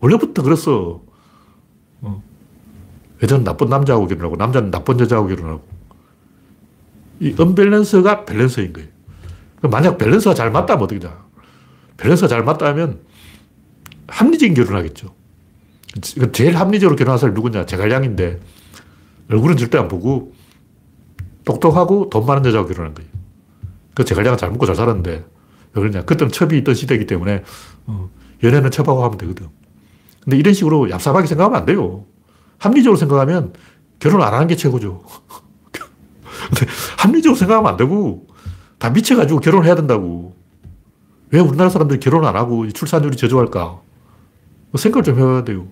원래부터 0.00 0.42
그랬어. 0.42 1.02
어. 2.02 2.22
여자는 3.22 3.44
나쁜 3.44 3.68
남자하고 3.68 4.06
결혼하고 4.08 4.36
남자는 4.36 4.70
나쁜 4.70 5.00
여자하고 5.00 5.28
결혼하고 5.28 5.62
이 7.20 7.34
언밸런스가 7.38 8.24
밸런스인 8.24 8.72
거예요. 8.72 8.88
만약 9.62 9.96
밸런스가 9.96 10.34
잘 10.34 10.50
맞다면 10.50 10.82
어떻게 10.84 10.98
돼? 10.98 11.08
밸런스가 11.96 12.28
잘 12.28 12.42
맞다면 12.42 13.00
합리적인 14.08 14.54
결혼하겠죠. 14.54 15.14
제일 16.32 16.56
합리적으로 16.56 16.96
결혼한 16.96 17.18
사람이 17.18 17.34
누구냐? 17.34 17.64
제갈량인데 17.66 18.40
얼굴은 19.30 19.56
절대 19.56 19.78
안 19.78 19.88
보고 19.88 20.34
똑똑하고 21.44 22.10
돈 22.10 22.26
많은 22.26 22.44
여자하고 22.46 22.68
결혼한 22.68 22.94
거예요. 22.94 23.21
그 23.94 24.04
제갈량은 24.04 24.38
잘 24.38 24.50
먹고 24.50 24.66
잘 24.66 24.74
살았는데 24.74 25.10
왜 25.74 25.80
그러냐? 25.80 26.02
그때는 26.04 26.32
첩이 26.32 26.58
있던 26.58 26.74
시대이기 26.74 27.06
때문에 27.06 27.42
어, 27.86 28.10
연애는 28.42 28.70
첩하고 28.70 29.04
하면 29.04 29.18
되거든. 29.18 29.48
근데 30.22 30.36
이런 30.36 30.54
식으로 30.54 30.86
얍삽하게 30.86 31.26
생각하면 31.26 31.60
안 31.60 31.66
돼요. 31.66 32.04
합리적으로 32.58 32.96
생각하면 32.96 33.52
결혼 33.98 34.22
안 34.22 34.34
하는 34.34 34.46
게 34.46 34.56
최고죠. 34.56 35.02
근데 36.48 36.72
합리적으로 36.98 37.36
생각하면 37.36 37.70
안 37.70 37.76
되고 37.76 38.26
다 38.78 38.90
미쳐가지고 38.90 39.40
결혼을 39.40 39.66
해야 39.66 39.74
된다고. 39.74 40.36
왜 41.30 41.40
우리나라 41.40 41.70
사람들이 41.70 41.98
결혼 41.98 42.24
안 42.24 42.36
하고 42.36 42.68
출산율이 42.68 43.16
저조할까? 43.16 43.80
생각을 44.74 45.02
좀 45.02 45.18
해야 45.18 45.44
돼요. 45.44 45.66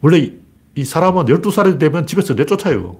원래 0.00 0.32
이 0.74 0.84
사람은 0.84 1.26
12살이 1.26 1.78
되면 1.78 2.06
집에서 2.06 2.34
내쫓아요. 2.34 2.98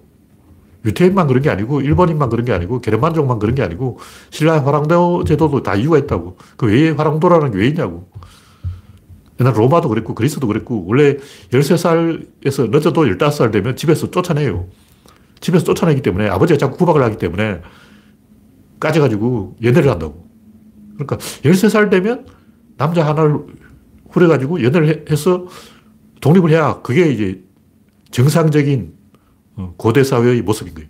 유태인만 0.84 1.26
그런 1.26 1.42
게 1.42 1.50
아니고, 1.50 1.80
일본인만 1.80 2.28
그런 2.30 2.44
게 2.44 2.52
아니고, 2.52 2.80
게르만족만 2.80 3.38
그런 3.38 3.54
게 3.54 3.62
아니고, 3.62 3.98
신라 4.30 4.64
화랑도 4.64 5.24
제도도 5.24 5.62
다 5.62 5.74
이유가 5.74 5.98
있다고. 5.98 6.36
그 6.56 6.66
왜 6.66 6.90
화랑도라는 6.90 7.50
게 7.52 7.58
왜 7.58 7.66
있냐고. 7.68 8.08
옛날 9.40 9.56
로마도 9.56 9.88
그랬고, 9.88 10.14
그리스도 10.14 10.46
그랬고, 10.46 10.84
원래 10.86 11.16
13살에서 11.50 12.70
늦어도 12.70 13.04
15살 13.04 13.52
되면 13.52 13.76
집에서 13.76 14.10
쫓아내요. 14.10 14.68
집에서 15.40 15.64
쫓아내기 15.64 16.02
때문에 16.02 16.28
아버지가 16.28 16.58
자꾸 16.58 16.76
구박을 16.76 17.02
하기 17.02 17.16
때문에 17.16 17.60
까져가지고 18.78 19.56
연애를 19.62 19.90
한다고. 19.90 20.28
그러니까 20.94 21.16
13살 21.16 21.90
되면 21.90 22.26
남자 22.76 23.06
하나를 23.06 23.38
후려가지고 24.10 24.62
연애를 24.62 25.04
해서 25.10 25.46
독립을 26.20 26.50
해야 26.50 26.80
그게 26.82 27.10
이제 27.10 27.42
정상적인 28.10 28.92
어, 28.92 28.99
고대 29.76 30.04
사회의 30.04 30.42
모습인 30.42 30.74
거예요. 30.74 30.88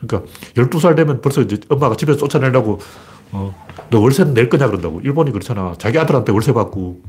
그러니까 0.00 0.30
12살 0.54 0.96
되면 0.96 1.20
벌써 1.20 1.42
이제 1.42 1.58
엄마가 1.68 1.96
집에서 1.96 2.18
쫓아내려고 2.18 2.80
어, 3.32 3.54
너 3.90 4.00
월세는 4.00 4.34
낼 4.34 4.48
거냐 4.48 4.66
그런다고. 4.66 5.00
일본이 5.00 5.32
그렇잖아. 5.32 5.74
자기 5.78 5.98
아들한테 5.98 6.32
월세 6.32 6.52
받고. 6.52 7.00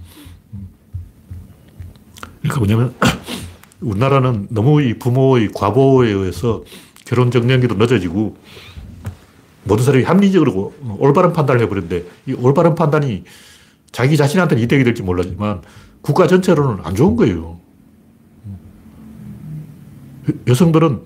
그러니까 2.42 2.60
뭐냐면 2.60 2.94
우리나라는 3.82 4.48
너무 4.50 4.82
이 4.82 4.98
부모의 4.98 5.50
과보에 5.54 6.10
의해서 6.10 6.64
결혼 7.06 7.32
정년기도 7.32 7.76
늦어지고 7.76 8.36
모든 9.64 9.86
사람이 9.86 10.04
합리적으로 10.04 10.74
올바른 10.98 11.34
판단을 11.34 11.62
해버렸는데 11.64 12.06
이 12.28 12.34
올바른 12.34 12.74
판단이 12.76 13.24
자기 13.92 14.18
자신한테는 14.18 14.64
이득이 14.64 14.84
될지 14.84 15.04
몰라지만 15.04 15.62
국가 16.02 16.28
전체로는 16.28 16.84
안 16.84 16.96
좋은 16.96 17.16
거예요. 17.16 17.60
여성들은 20.48 21.04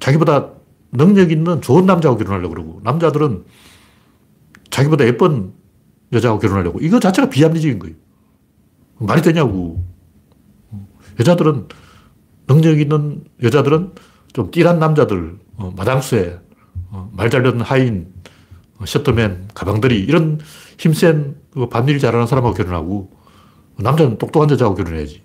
자기보다 0.00 0.50
능력 0.92 1.30
있는 1.30 1.60
좋은 1.60 1.86
남자하고 1.86 2.18
결혼하려고 2.18 2.54
그러고 2.54 2.80
남자들은 2.84 3.44
자기보다 4.70 5.06
예쁜 5.06 5.52
여자하고 6.12 6.40
결혼하려고 6.40 6.78
이거 6.80 7.00
자체가 7.00 7.30
비합리적인 7.30 7.78
거예요. 7.78 7.96
말이 8.98 9.22
되냐고. 9.22 9.84
여자들은 11.18 11.68
능력 12.46 12.78
있는 12.78 13.24
여자들은 13.42 13.92
좀 14.32 14.50
띠란 14.50 14.78
남자들, 14.78 15.38
어, 15.56 15.72
마당쇠, 15.76 16.38
어, 16.90 17.10
말잘 17.14 17.42
듣는 17.42 17.62
하인, 17.62 18.12
어, 18.78 18.86
셔터맨, 18.86 19.48
가방들이 19.54 19.98
이런 19.98 20.38
힘센 20.78 21.36
그 21.52 21.68
반일 21.68 21.98
잘하는 21.98 22.26
사람하고 22.26 22.54
결혼하고 22.54 23.10
남자는 23.78 24.18
똑똑한 24.18 24.50
여자하고 24.50 24.76
결혼해야지. 24.76 25.22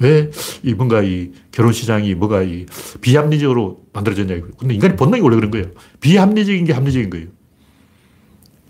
왜 0.00 0.30
이 0.64 0.72
뭔가 0.72 1.02
이 1.02 1.30
결혼 1.52 1.72
시장이 1.72 2.14
뭐가 2.14 2.42
이 2.42 2.66
비합리적으로 3.00 3.84
만들어졌냐. 3.92 4.40
근데 4.58 4.74
인간이 4.74 4.96
본능이 4.96 5.20
원래 5.22 5.36
그런 5.36 5.50
거예요. 5.50 5.66
비합리적인 6.00 6.64
게 6.64 6.72
합리적인 6.72 7.10
거예요. 7.10 7.26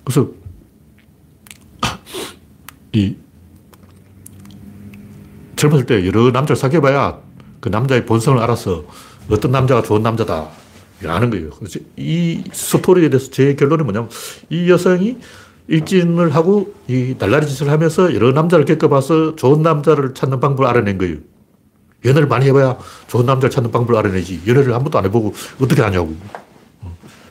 그래서 0.05 0.31
이 2.93 3.17
젊었을 5.57 5.87
때 5.87 6.07
여러 6.07 6.31
남자를 6.31 6.57
사귀어봐야 6.57 7.21
그 7.61 7.69
남자의 7.69 8.05
본성을 8.05 8.43
알아서 8.43 8.85
어떤 9.31 9.53
남자가 9.53 9.83
좋은 9.83 10.03
남자다. 10.03 10.49
아는 11.07 11.29
거예요. 11.29 11.51
이 11.97 12.43
스토리에 12.51 13.11
대해서 13.11 13.31
제 13.31 13.55
결론이 13.55 13.83
뭐냐면 13.83 14.09
이 14.49 14.71
여성이 14.71 15.19
일진을 15.69 16.35
하고 16.35 16.75
이 16.89 17.15
날라리 17.19 17.47
짓을 17.47 17.71
하면서 17.71 18.15
여러 18.15 18.33
남자를 18.33 18.65
겪어봐서 18.65 19.37
좋은 19.37 19.63
남자를 19.63 20.15
찾는 20.15 20.41
방법을 20.41 20.69
알아낸 20.69 20.99
거예요. 20.99 21.17
연애를 22.05 22.29
많이 22.29 22.47
해봐야 22.47 22.77
좋은 23.07 23.25
남자를 23.25 23.51
찾는 23.51 23.71
방법을 23.71 23.99
알아내지. 23.99 24.43
연애를 24.47 24.75
한 24.75 24.83
번도 24.83 24.99
안 24.99 25.05
해보고 25.07 25.33
어떻게 25.61 25.81
하냐고. 25.81 26.15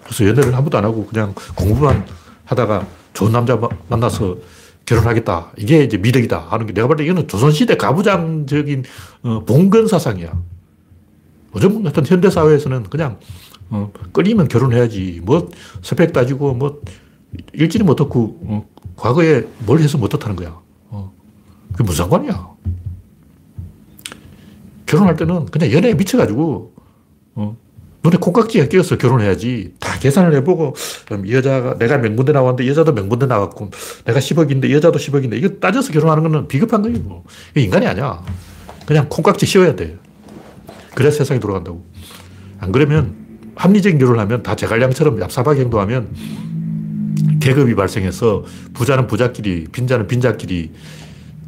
그래서 0.04 0.26
연애를 0.26 0.56
한 0.56 0.63
번도 0.63 0.78
안 0.78 0.86
하고 0.86 1.06
그냥 1.06 1.34
공부만 1.56 2.06
하다가 2.46 2.88
좋은 3.13 3.32
남자 3.32 3.60
만나서 3.88 4.38
결혼하겠다. 4.86 5.52
이게 5.58 5.84
이제 5.84 5.98
미덕이다 5.98 6.48
하는 6.50 6.65
게 6.65 6.74
내가 6.74 6.88
볼 6.88 6.98
때 6.98 7.06
이거는 7.06 7.28
조선시대 7.28 7.78
가부장적인 7.78 8.84
어, 9.24 9.43
봉건 9.46 9.88
사상이야. 9.88 10.34
요즘 11.56 11.84
같은 11.84 12.04
현대사회에서는 12.06 12.84
그냥 12.89 13.19
어, 13.69 13.91
끌리면 14.12 14.48
결혼해야지. 14.48 15.22
뭐 15.24 15.50
스펙 15.84 16.12
따지고 16.13 16.54
뭐 16.56 16.82
일진이 17.54 17.84
못했고 17.84 18.39
어, 18.43 18.67
과거에 18.96 19.43
뭘 19.65 19.80
해서 19.80 19.98
못했다는 19.98 20.36
거야. 20.36 20.60
어, 20.89 21.13
그게 21.72 21.84
무슨 21.84 22.04
상관이야. 22.04 22.54
결혼할 24.86 25.15
때는 25.15 25.46
그냥 25.46 25.72
연애에 25.72 25.93
미쳐가지고 25.93 26.74
어, 27.36 27.58
눈에 28.04 28.17
콩깍지가 28.17 28.65
끼어서 28.67 28.98
결혼해야지. 28.98 29.76
다 29.80 29.98
계산을 29.98 30.36
해보고, 30.36 30.76
이 31.26 31.34
여자가, 31.34 31.78
내가 31.78 31.98
명문대 31.98 32.34
나왔는데 32.34 32.67
여자도 32.67 32.91
명문대 32.91 33.28
나왔고, 33.28 33.72
내가 34.04 34.19
10억인데 34.19 34.69
여자도 34.72 35.00
10억인데, 35.00 35.38
이거 35.38 35.48
따져서 35.62 35.93
결혼하는 35.93 36.24
거는 36.24 36.48
비겁한 36.50 36.82
거예요. 36.82 37.00
뭐. 37.00 37.24
인간이 37.56 37.88
아니야. 37.88 38.22
그냥 38.86 39.08
콩깍지 39.08 39.46
씌워야 39.46 39.78
돼. 39.78 39.98
그래야 40.93 41.12
세상이 41.12 41.39
돌아간다고. 41.39 41.86
안 42.60 42.74
그러면 42.74 43.15
합리적인 43.56 44.00
결혼을 44.00 44.19
하면 44.19 44.43
다 44.43 44.56
제갈량처럼 44.56 45.19
얍삽하게 45.19 45.60
행동하면 45.60 46.10
계급이 47.40 47.76
발생해서 47.76 48.46
부자는 48.74 49.08
부자끼리, 49.08 49.66
빈자는 49.72 50.08
빈자끼리 50.08 50.72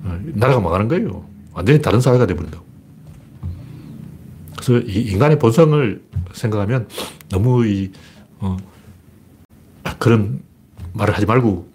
어, 0.03 0.19
나라가 0.33 0.59
망하는 0.59 0.87
거예요. 0.87 1.25
완전히 1.53 1.81
다른 1.81 2.01
사회가 2.01 2.25
돼버린다고. 2.27 2.65
그래서 4.55 4.85
이 4.85 5.01
인간의 5.11 5.39
본성을 5.39 6.01
생각하면 6.33 6.87
너무 7.29 7.65
이, 7.65 7.91
어, 8.39 8.57
그런 9.99 10.41
말을 10.93 11.13
하지 11.15 11.25
말고 11.25 11.69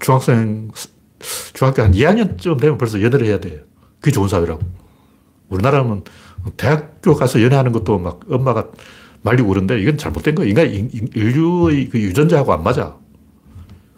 중학생, 0.00 0.70
중학교 1.54 1.82
한 1.82 1.92
2학년쯤 1.92 2.60
되면 2.60 2.78
벌써 2.78 3.00
연애를 3.02 3.26
해야 3.26 3.38
돼요. 3.40 3.60
그게 4.00 4.10
좋은 4.10 4.28
사회라고. 4.28 4.60
우리나라는 5.48 6.02
대학교 6.56 7.14
가서 7.14 7.42
연애하는 7.42 7.72
것도 7.72 7.98
막 7.98 8.20
엄마가 8.30 8.68
말리고 9.24 9.48
그런데 9.48 9.80
이건 9.80 9.98
잘못된 9.98 10.34
거예요. 10.36 10.50
인간, 10.50 10.66
인류의 10.68 11.88
그 11.88 11.98
유전자하고 11.98 12.52
안 12.52 12.62
맞아. 12.62 12.96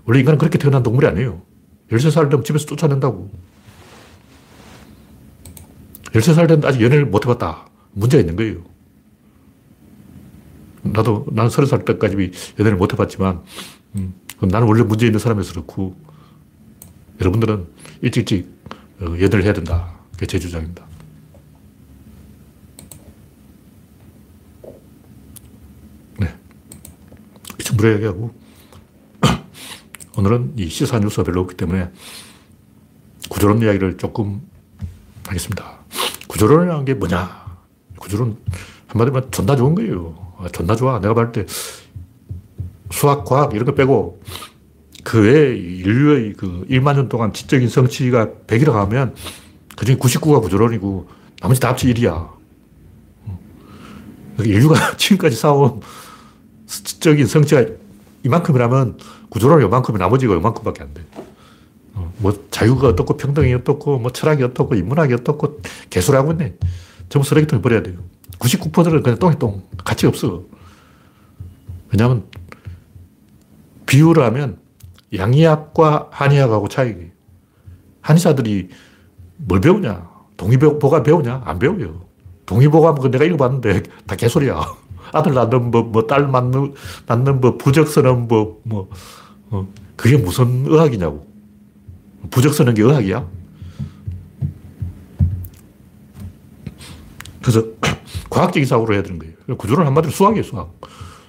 원래 0.04 0.20
인간은 0.20 0.38
그렇게 0.38 0.56
태어난 0.56 0.82
동물이 0.82 1.06
아니에요. 1.06 1.42
13살 1.90 2.30
되면 2.30 2.44
집에서 2.44 2.64
쫓아낸다고. 2.66 3.30
13살 6.12 6.48
됐는데 6.48 6.68
아직 6.68 6.80
연애를 6.80 7.04
못 7.06 7.24
해봤다. 7.24 7.66
문제가 7.92 8.20
있는 8.20 8.36
거예요. 8.36 8.64
나도, 10.82 11.26
나는 11.32 11.50
30살 11.50 11.84
때까지 11.84 12.30
연애를 12.58 12.78
못 12.78 12.92
해봤지만, 12.92 13.42
음, 13.96 14.14
나는 14.40 14.68
원래 14.68 14.82
문제 14.82 15.06
있는 15.06 15.18
사람이어서 15.18 15.52
그렇고, 15.52 15.96
여러분들은 17.20 17.66
일찍 18.02 18.20
일찍 18.30 18.56
어, 19.00 19.06
연애를 19.06 19.42
해야 19.44 19.52
된다. 19.52 19.94
그게 20.12 20.26
제 20.26 20.38
주장입니다. 20.38 20.86
네. 26.18 26.34
충분히 27.66 27.94
얘기하고, 27.94 28.32
오늘은 30.16 30.52
이 30.56 30.68
시사 30.68 31.00
뉴스가 31.00 31.24
별로 31.24 31.40
없기 31.40 31.56
때문에 31.56 31.90
구조론 33.28 33.60
이야기를 33.60 33.96
조금 33.96 34.40
하겠습니다. 35.26 35.80
구조론이라는 36.28 36.84
게 36.84 36.94
뭐냐? 36.94 37.44
구조론 37.98 38.38
한마디로 38.86 39.30
존나 39.30 39.56
좋은 39.56 39.74
거예요. 39.74 40.14
아, 40.38 40.48
존나 40.52 40.76
좋아. 40.76 41.00
내가 41.00 41.12
봤을 41.14 41.32
때 41.32 41.46
수학, 42.92 43.24
과학 43.24 43.52
이런 43.52 43.64
거 43.64 43.74
빼고 43.74 44.22
그 45.02 45.22
외에 45.22 45.56
인류의 45.56 46.34
그 46.34 46.66
1만 46.70 46.94
년 46.94 47.08
동안 47.08 47.32
지적인 47.32 47.68
성취가 47.68 48.28
100이라고 48.46 48.74
하면 48.74 49.14
그 49.76 49.84
중에 49.84 49.96
99가 49.96 50.40
구조론이고 50.40 51.08
나머지 51.40 51.60
다 51.60 51.70
합치 51.70 51.92
1이야. 51.92 52.30
인류가 54.38 54.94
지금까지 54.96 55.34
쌓아 55.34 55.52
온 56.66 56.84
지적인 56.84 57.26
성취가 57.26 57.64
이만큼이라면 58.24 58.98
구조론이 59.30 59.64
이만큼이 59.66 59.98
나머지가 59.98 60.34
이만큼밖에 60.34 60.82
안 60.82 60.94
돼. 60.94 61.02
어, 61.94 62.12
뭐 62.18 62.46
자유가 62.50 62.88
어떻고 62.88 63.16
평등이 63.16 63.54
어떻고 63.54 63.98
뭐 63.98 64.10
철학이 64.10 64.42
어떻고 64.42 64.74
인문학이 64.74 65.14
어떻고 65.14 65.60
개수라고 65.90 66.32
있네. 66.32 66.54
전부 67.08 67.26
쓰레기통에 67.26 67.62
버려야 67.62 67.82
돼요. 67.82 67.98
99%는 68.38 69.02
그냥 69.02 69.18
똥이 69.18 69.38
똥. 69.38 69.62
가치 69.84 70.06
없어. 70.06 70.42
왜냐하면 71.92 72.24
비유를 73.86 74.24
하면 74.24 74.58
양의학과 75.14 76.08
한의학하고 76.10 76.68
차이. 76.68 76.94
한의사들이 78.00 78.68
뭘 79.36 79.60
배우냐? 79.60 80.08
동의보가 80.36 81.02
배우냐? 81.02 81.42
안 81.44 81.58
배워요. 81.58 82.04
동의보가 82.44 82.92
뭐 82.92 83.08
내가 83.08 83.24
읽어봤는데 83.24 83.82
다 84.06 84.16
개소리야. 84.16 84.85
아들 85.16 85.34
낳는 85.34 85.70
법, 85.70 85.90
뭐, 85.90 86.06
딸 86.06 86.30
낳는, 86.30 86.74
낳는 87.06 87.40
법, 87.40 87.58
부적 87.58 87.88
쓰는 87.88 88.28
법, 88.28 88.60
뭐, 88.64 88.88
어, 89.50 89.66
그게 89.96 90.16
무슨 90.16 90.64
의학이냐고. 90.66 91.26
부적 92.30 92.54
쓰는 92.54 92.74
게 92.74 92.82
의학이야? 92.82 93.26
그래서 97.42 97.64
과학적인 98.28 98.66
사고로 98.66 98.94
해야 98.94 99.02
되는 99.02 99.18
거예요. 99.18 99.34
구조는 99.56 99.86
한마디로 99.86 100.12
수학이에요, 100.12 100.42
수학. 100.42 100.74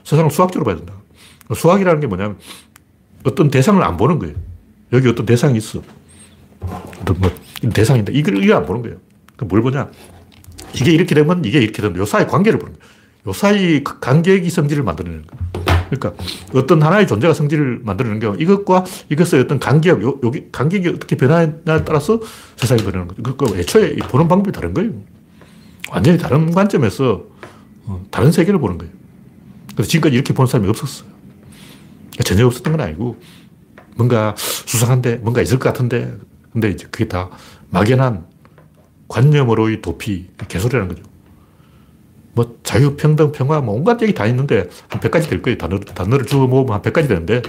세상을 0.03 0.31
수학적으로 0.31 0.65
봐야 0.65 0.75
된다. 0.75 0.93
수학이라는 1.55 2.01
게 2.01 2.07
뭐냐면 2.07 2.37
어떤 3.23 3.49
대상을 3.49 3.81
안 3.83 3.97
보는 3.97 4.19
거예요. 4.19 4.35
여기 4.93 5.07
어떤 5.07 5.25
대상이 5.25 5.57
있어. 5.57 5.81
어떤 7.01 7.19
뭐, 7.19 7.31
대상인데 7.73 8.13
이걸, 8.13 8.43
이걸 8.43 8.57
안 8.57 8.65
보는 8.65 8.81
거예요. 8.81 8.97
뭘 9.45 9.61
보냐. 9.61 9.89
이게 10.73 10.91
이렇게 10.91 11.13
되면 11.13 11.43
이게 11.45 11.59
이렇게 11.59 11.81
된다. 11.81 11.99
요 11.99 12.05
사이 12.05 12.25
관계를 12.25 12.59
보는 12.59 12.73
거예요. 12.73 12.96
요 13.27 13.33
사이 13.33 13.83
간격이 13.83 14.49
성질을 14.49 14.83
만들어내는 14.83 15.25
거예요. 15.27 15.47
그러니까 15.89 16.23
어떤 16.53 16.81
하나의 16.81 17.07
존재가 17.07 17.33
성질을 17.33 17.81
만들어내는 17.83 18.19
게 18.37 18.43
이것과 18.43 18.85
이것의 19.09 19.43
어떤 19.43 19.59
간격, 19.59 20.01
요, 20.01 20.19
여기 20.23 20.49
간격이 20.51 20.87
어떻게 20.89 21.15
변하냐에 21.15 21.83
따라서 21.85 22.19
세상이 22.55 22.81
변하는 22.83 23.07
거죠. 23.07 23.21
그러니까 23.21 23.59
애초에 23.59 23.95
보는 23.95 24.27
방법이 24.27 24.51
다른 24.51 24.73
거예요. 24.73 24.91
완전히 25.89 26.17
다른 26.17 26.51
관점에서 26.51 27.23
어, 27.85 28.05
다른 28.11 28.31
세계를 28.31 28.59
보는 28.59 28.77
거예요. 28.77 28.93
그래서 29.73 29.89
지금까지 29.89 30.15
이렇게 30.15 30.33
본 30.33 30.47
사람이 30.47 30.69
없었어요. 30.69 31.09
전혀 32.25 32.45
없었던 32.47 32.75
건 32.75 32.81
아니고 32.81 33.17
뭔가 33.95 34.35
수상한데 34.37 35.17
뭔가 35.17 35.41
있을 35.41 35.59
것 35.59 35.69
같은데 35.69 36.17
근데 36.51 36.69
이제 36.69 36.87
그게 36.89 37.07
다 37.07 37.29
막연한 37.69 38.25
관념으로의 39.07 39.81
도피, 39.81 40.27
개소리라는 40.47 40.89
거죠. 40.89 41.16
뭐 42.37 42.55
자유, 42.61 42.95
평등, 42.95 43.31
평화, 43.31 43.61
뭐 43.61 43.73
온갖 43.73 43.99
얘기 44.03 44.13
다 44.13 44.27
있는데 44.27 44.69
한 44.89 45.01
100가지 45.01 45.27
될 45.27 45.41
거예요. 45.41 45.57
단어, 45.57 45.79
단어를 45.79 46.27
주워 46.27 46.45
모으면 46.45 46.73
한 46.73 46.81
100가지 46.83 47.07
되는데 47.07 47.41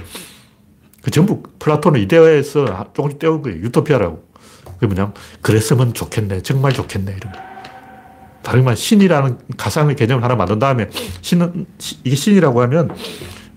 그 1.03 1.11
전부 1.11 1.43
플라톤은 1.59 2.01
이데아에서 2.01 2.91
조금씩 2.95 3.19
떼온 3.19 3.43
거예요. 3.43 3.61
유토피아라고. 3.61 4.27
그게 4.65 4.87
뭐냐면 4.87 5.13
그랬으면 5.43 5.93
좋겠네. 5.93 6.41
정말 6.41 6.73
좋겠네. 6.73 7.15
이런 7.15 7.33
거. 7.33 7.39
다른 8.43 8.65
말 8.65 8.79
신이라는 8.79 9.39
가상의 9.59 9.95
개념을 9.95 10.25
하나 10.25 10.35
만든 10.35 10.59
다음에 10.59 10.89
신은 11.21 11.67
이게 12.05 12.17
신이라고 12.17 12.63
하면 12.63 12.89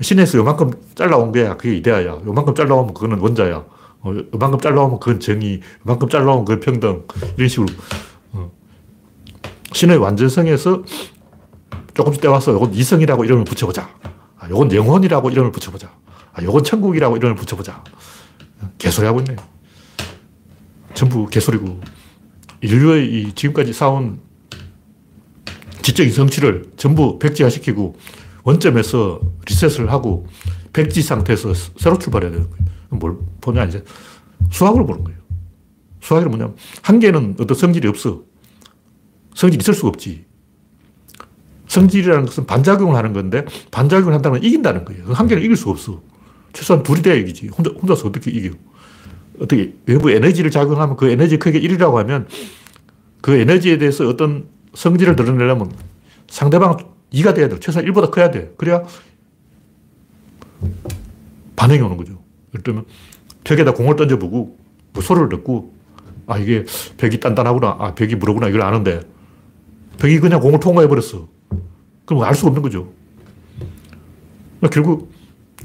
신에서 0.02 0.38
요만큼 0.38 0.72
잘라온 0.96 1.32
거야. 1.32 1.56
그게 1.56 1.78
이데아야. 1.78 2.20
요만큼 2.26 2.54
잘라오면 2.54 2.94
그거는 2.94 3.20
원자야. 3.20 3.64
어, 4.02 4.14
요만큼 4.34 4.60
잘라오면 4.60 5.00
그건 5.00 5.22
정의, 5.22 5.62
요만큼 5.86 6.10
잘라오면 6.10 6.44
그건 6.44 6.60
평등. 6.60 7.04
이런 7.38 7.48
식으로. 7.48 7.68
어. 8.34 8.52
신의 9.72 9.96
완전성에서 9.96 10.84
조금씩 11.94 12.22
떼와서 12.22 12.54
요건 12.54 12.74
이성이라고 12.74 13.26
이름을 13.26 13.44
붙여보자. 13.46 13.90
아, 14.38 14.50
요건 14.50 14.74
영혼이라고 14.74 15.30
이름을 15.30 15.52
붙여보자. 15.52 15.92
아, 16.34 16.44
요건 16.44 16.64
천국이라고 16.64 17.18
이름을 17.18 17.36
붙여보자. 17.36 17.84
개소리 18.78 19.06
하고 19.06 19.20
있네. 19.20 19.36
전부 20.94 21.28
개소리고. 21.28 21.80
인류의 22.62 23.12
이 23.12 23.34
지금까지 23.34 23.74
쌓은 23.74 24.20
지적인 25.82 26.14
성취를 26.14 26.72
전부 26.78 27.18
백지화시키고 27.18 27.96
원점에서 28.44 29.20
리셋을 29.48 29.92
하고 29.92 30.28
백지 30.74 31.02
상태에서 31.02 31.54
새로 31.78 31.98
출발해야 31.98 32.32
되는 32.32 32.50
거예요. 32.50 32.66
뭘 32.90 33.18
보냐, 33.42 33.66
이제 33.66 33.84
수학으로 34.52 34.86
보는 34.86 35.04
거예요. 35.04 35.20
수학이 36.02 36.26
뭐냐면 36.26 36.56
한 36.82 37.00
개는 37.00 37.36
어떤 37.40 37.58
성질이 37.58 37.88
없어. 37.88 38.24
성질이 39.34 39.62
있을 39.62 39.74
수가 39.74 39.90
없지. 39.90 40.26
성질이라는 41.72 42.26
것은 42.26 42.46
반작용을 42.46 42.98
하는 42.98 43.14
건데 43.14 43.46
반작용을 43.72 44.14
한다면 44.14 44.44
이긴다는 44.44 44.84
거예요. 44.84 45.06
한 45.14 45.28
개는 45.28 45.42
이길 45.42 45.56
수가 45.56 45.72
없어. 45.72 46.02
최소한 46.52 46.84
둘이 46.84 47.02
돼야 47.02 47.16
이기지. 47.16 47.48
혼자, 47.48 47.72
혼자서 47.72 48.10
어떻게 48.10 48.30
이겨. 48.30 48.54
어떻게 49.40 49.74
외부 49.86 50.12
에너지를 50.12 50.52
작용하면 50.52 50.98
그 50.98 51.10
에너지 51.10 51.40
크기가 51.40 51.66
1이라고 51.66 51.96
하면 51.96 52.28
그 53.22 53.36
에너지에 53.36 53.78
대해서 53.78 54.06
어떤 54.06 54.50
성질을 54.74 55.16
드러내려면 55.16 55.72
상대방 56.28 56.76
2가 57.14 57.34
돼야 57.34 57.48
돼. 57.48 57.58
최소한 57.60 57.90
1보다 57.90 58.12
커야 58.12 58.32
돼. 58.32 58.54
그래야 58.58 58.84
반응이 61.56 61.80
오는 61.80 61.96
거죠. 61.96 62.22
예를 62.54 62.64
들면 62.64 62.86
벽에다 63.46 63.74
공을 63.74 63.96
던져보고 63.96 64.58
뭐 64.92 65.02
소리를 65.02 65.30
듣고 65.30 65.74
아 66.28 66.38
이게 66.38 66.66
벽이 66.98 67.22
단단하구나. 67.22 67.78
아 67.80 67.96
벽이 67.96 68.16
무르구나. 68.16 68.50
이걸 68.50 68.62
아는데 68.62 69.00
벽이 70.00 70.20
그냥 70.20 70.42
공을 70.42 70.60
통과해버렸어. 70.60 71.41
그럼 72.12 72.24
알 72.24 72.36
수가 72.36 72.50
없는 72.50 72.62
거죠. 72.62 72.92
결국 74.70 75.14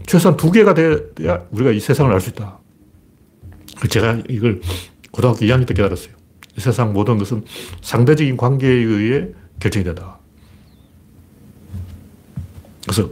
최소한 0.07 0.37
두 0.37 0.53
개가 0.53 0.75
돼야 0.75 1.43
우리가 1.51 1.73
이 1.73 1.81
세상을 1.81 2.13
알 2.13 2.21
수 2.21 2.31
있다. 2.31 2.61
제가 3.91 4.23
이걸 4.29 4.61
고등학교 5.11 5.41
2학년 5.41 5.67
때 5.67 5.75
깨달았어요. 5.75 6.15
이 6.57 6.61
세상 6.61 6.93
모든 6.93 7.19
것은 7.19 7.45
상대적인 7.83 8.37
관계에 8.37 8.71
의해 8.71 9.29
결정이 9.59 9.85
된다. 9.85 10.21
그래서 12.85 13.11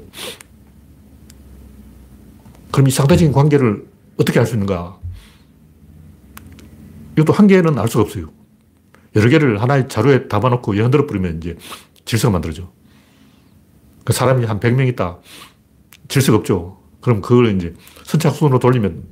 그럼 2.70 2.86
이 2.86 2.92
상대적인 2.92 3.32
관계를 3.32 3.84
어떻게 4.16 4.38
알 4.38 4.46
수 4.46 4.54
있는가? 4.54 4.96
이것도 7.16 7.32
한 7.32 7.48
개는 7.48 7.76
알 7.80 7.88
수가 7.88 8.04
없어요. 8.04 8.30
여러 9.16 9.28
개를 9.28 9.60
하나의 9.60 9.88
자료에 9.88 10.28
담아놓고 10.28 10.76
흔들어 10.76 11.04
버리면 11.04 11.38
이제 11.38 11.56
질서가 12.04 12.30
만들어져. 12.30 12.72
그 14.04 14.12
사람이 14.12 14.44
한 14.44 14.60
100명 14.60 14.86
있다. 14.88 15.18
질서가 16.08 16.38
없죠. 16.38 16.78
그럼 17.00 17.20
그걸 17.20 17.54
이제 17.56 17.74
선착순으로 18.04 18.58
돌리면 18.58 19.02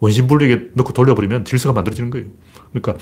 원심분리에 0.00 0.70
넣고 0.74 0.92
돌려버리면 0.92 1.44
질서가 1.44 1.72
만들어지는 1.72 2.10
거예요. 2.10 2.26
그러니까 2.72 2.96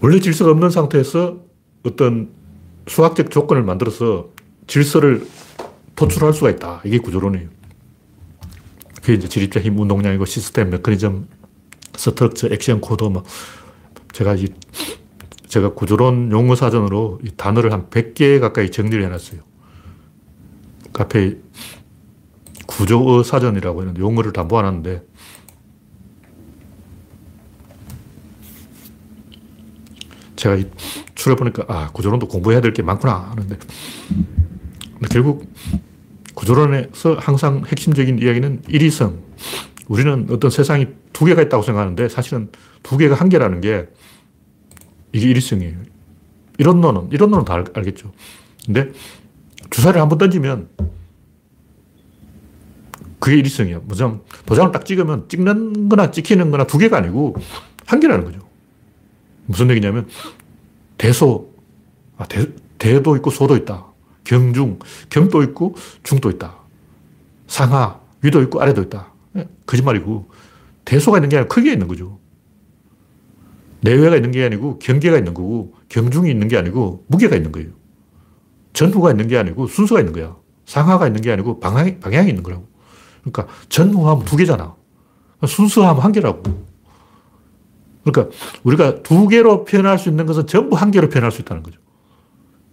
원래 0.00 0.20
질서가 0.20 0.50
없는 0.50 0.70
상태에서 0.70 1.40
어떤 1.84 2.30
수학적 2.86 3.30
조건을 3.30 3.62
만들어서 3.62 4.30
질서를 4.66 5.26
도출할 5.96 6.32
수가 6.32 6.50
있다. 6.50 6.82
이게 6.84 6.98
구조론이에요. 6.98 7.48
그게 8.96 9.14
이제 9.14 9.28
지립자 9.28 9.60
힘 9.60 9.78
운동량이고 9.78 10.24
시스템, 10.24 10.70
메커니즘, 10.70 11.26
structure, 11.96 12.48
액션 12.52 12.80
코드, 12.80 13.04
뭐, 13.04 13.22
제가 14.12 14.34
이, 14.34 14.46
제가 15.54 15.72
구조론 15.74 16.32
용어 16.32 16.56
사전으로 16.56 17.20
이 17.22 17.30
단어를 17.36 17.72
한 17.72 17.88
100개 17.88 18.40
가까이 18.40 18.72
정리를 18.72 19.04
해놨어요. 19.04 19.40
카페 20.92 21.36
구조어 22.66 23.22
사전이라고 23.22 23.82
했는데 23.82 24.00
용어를 24.00 24.32
다 24.32 24.42
모아놨는데 24.42 25.04
제가 30.34 30.58
출을 31.14 31.36
보니까, 31.36 31.64
아, 31.68 31.88
구조론도 31.92 32.26
공부해야 32.26 32.60
될 32.60 32.72
게 32.72 32.82
많구나 32.82 33.14
하는데, 33.30 33.56
결국 35.12 35.48
구조론에서 36.34 37.14
항상 37.20 37.62
핵심적인 37.64 38.18
이야기는 38.18 38.62
일의성. 38.66 39.22
우리는 39.86 40.26
어떤 40.30 40.50
세상이 40.50 40.88
두 41.12 41.24
개가 41.26 41.42
있다고 41.42 41.62
생각하는데 41.62 42.08
사실은 42.08 42.50
두 42.82 42.96
개가 42.98 43.14
한 43.14 43.28
개라는 43.28 43.60
게 43.60 43.86
이게 45.14 45.28
일위성이에요. 45.28 45.76
이런론은, 46.58 47.12
이런론은 47.12 47.44
다 47.44 47.54
알, 47.54 47.64
겠죠 47.84 48.12
근데 48.66 48.90
주사를 49.70 49.98
한번 50.00 50.18
던지면 50.18 50.68
그게 53.20 53.36
일위성이야. 53.38 53.80
뭐죠? 53.84 54.24
도장을 54.44 54.72
딱 54.72 54.84
찍으면 54.84 55.28
찍는 55.28 55.88
거나 55.88 56.10
찍히는 56.10 56.50
거나 56.50 56.66
두 56.66 56.76
개가 56.78 56.98
아니고 56.98 57.36
한 57.86 58.00
개라는 58.00 58.24
거죠. 58.24 58.40
무슨 59.46 59.70
얘기냐면 59.70 60.08
대소, 60.98 61.52
아, 62.16 62.24
대, 62.24 62.46
대도 62.78 63.16
있고 63.16 63.30
소도 63.30 63.56
있다. 63.56 63.86
경중, 64.24 64.78
경도 65.10 65.42
있고 65.42 65.76
중도 66.02 66.30
있다. 66.30 66.56
상하, 67.46 68.00
위도 68.22 68.42
있고 68.42 68.60
아래도 68.60 68.82
있다. 68.82 69.12
예, 69.36 69.46
거짓말이고 69.66 70.28
대소가 70.84 71.18
있는 71.18 71.28
게 71.28 71.36
아니라 71.36 71.48
크게 71.48 71.72
있는 71.72 71.88
거죠. 71.88 72.18
내외가 73.84 74.16
있는 74.16 74.30
게 74.30 74.42
아니고 74.44 74.78
경계가 74.78 75.18
있는 75.18 75.34
거고 75.34 75.74
경중이 75.90 76.30
있는 76.30 76.48
게 76.48 76.56
아니고 76.56 77.04
무게가 77.06 77.36
있는 77.36 77.52
거예요. 77.52 77.68
전후가 78.72 79.10
있는 79.10 79.28
게 79.28 79.36
아니고 79.36 79.66
순서가 79.66 80.00
있는 80.00 80.14
거야. 80.14 80.36
상하가 80.64 81.06
있는 81.06 81.20
게 81.20 81.30
아니고 81.30 81.60
방향, 81.60 82.00
방향이 82.00 82.30
있는 82.30 82.42
거라고. 82.42 82.66
그러니까 83.20 83.46
전후하면 83.68 84.24
두 84.24 84.36
개잖아. 84.36 84.74
순서하면 85.46 86.02
한 86.02 86.12
개라고. 86.12 86.42
그러니까 88.04 88.34
우리가 88.62 89.02
두 89.02 89.28
개로 89.28 89.64
표현할 89.64 89.98
수 89.98 90.08
있는 90.08 90.24
것은 90.24 90.46
전부 90.46 90.76
한 90.76 90.90
개로 90.90 91.10
표현할 91.10 91.30
수 91.30 91.42
있다는 91.42 91.62
거죠. 91.62 91.78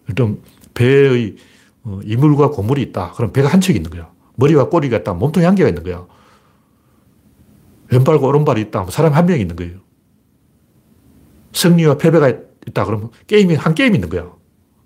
일단 0.07 0.39
배의 0.74 1.36
어, 1.84 1.99
이물과 2.05 2.51
고물이 2.51 2.82
있다. 2.84 3.12
그럼 3.12 3.34
배가 3.34 3.49
한 3.49 3.59
척이 3.59 3.78
있는 3.78 3.91
거야. 3.91 4.09
머리와 4.36 4.70
꼬리가 4.70 4.97
있다. 4.97 5.14
몸통이 5.14 5.45
한 5.45 5.55
개가 5.55 5.68
있는 5.68 5.84
거야. 5.84 6.05
왼발과 7.91 8.26
오른발이 8.26 8.62
있다. 8.62 8.86
사람 8.89 9.14
한 9.14 9.26
명이 9.26 9.41
있는 9.41 9.57
거예요. 9.57 9.80
승리와 11.54 11.97
패배가 11.97 12.30
있다. 12.68 12.86
그러면 12.86 13.10
게임이 13.28 13.56
한 13.56 13.74
게임 13.76 13.95
있는 13.95 14.10
거야. 14.10 14.24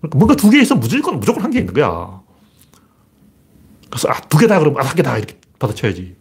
그러니까 0.01 0.18
뭔가 0.18 0.36
두 0.36 0.49
개 0.49 0.59
있으면 0.61 0.80
무조건, 0.80 1.20
무조건 1.20 1.43
한 1.43 1.51
개 1.51 1.59
있는 1.59 1.74
거야. 1.74 2.22
그래서, 3.89 4.09
아, 4.09 4.20
두 4.22 4.38
개다. 4.38 4.59
그러면 4.59 4.82
아, 4.82 4.86
한 4.86 4.95
개다. 4.95 5.18
이렇게 5.18 5.38
받아쳐야지. 5.59 6.16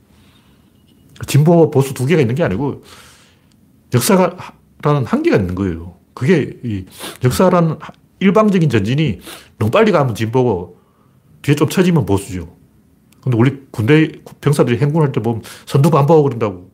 진보, 1.26 1.70
보수 1.70 1.94
두 1.94 2.06
개가 2.06 2.20
있는 2.20 2.34
게 2.34 2.42
아니고, 2.42 2.82
역사라는 3.94 5.04
한계가 5.06 5.36
있는 5.36 5.54
거예요. 5.54 5.96
그게, 6.14 6.58
이 6.64 6.84
역사라는 7.22 7.78
일방적인 8.20 8.68
전진이 8.70 9.20
너무 9.58 9.70
빨리 9.70 9.92
가면 9.92 10.14
진보고, 10.14 10.78
뒤에 11.42 11.54
좀 11.54 11.68
처지면 11.68 12.06
보수죠. 12.06 12.56
근데 13.22 13.36
우리 13.38 13.62
군대 13.70 14.12
병사들이 14.40 14.78
행군할 14.78 15.12
때 15.12 15.20
보면 15.20 15.42
선두 15.66 15.90
반복 15.90 16.22
그런다고. 16.24 16.70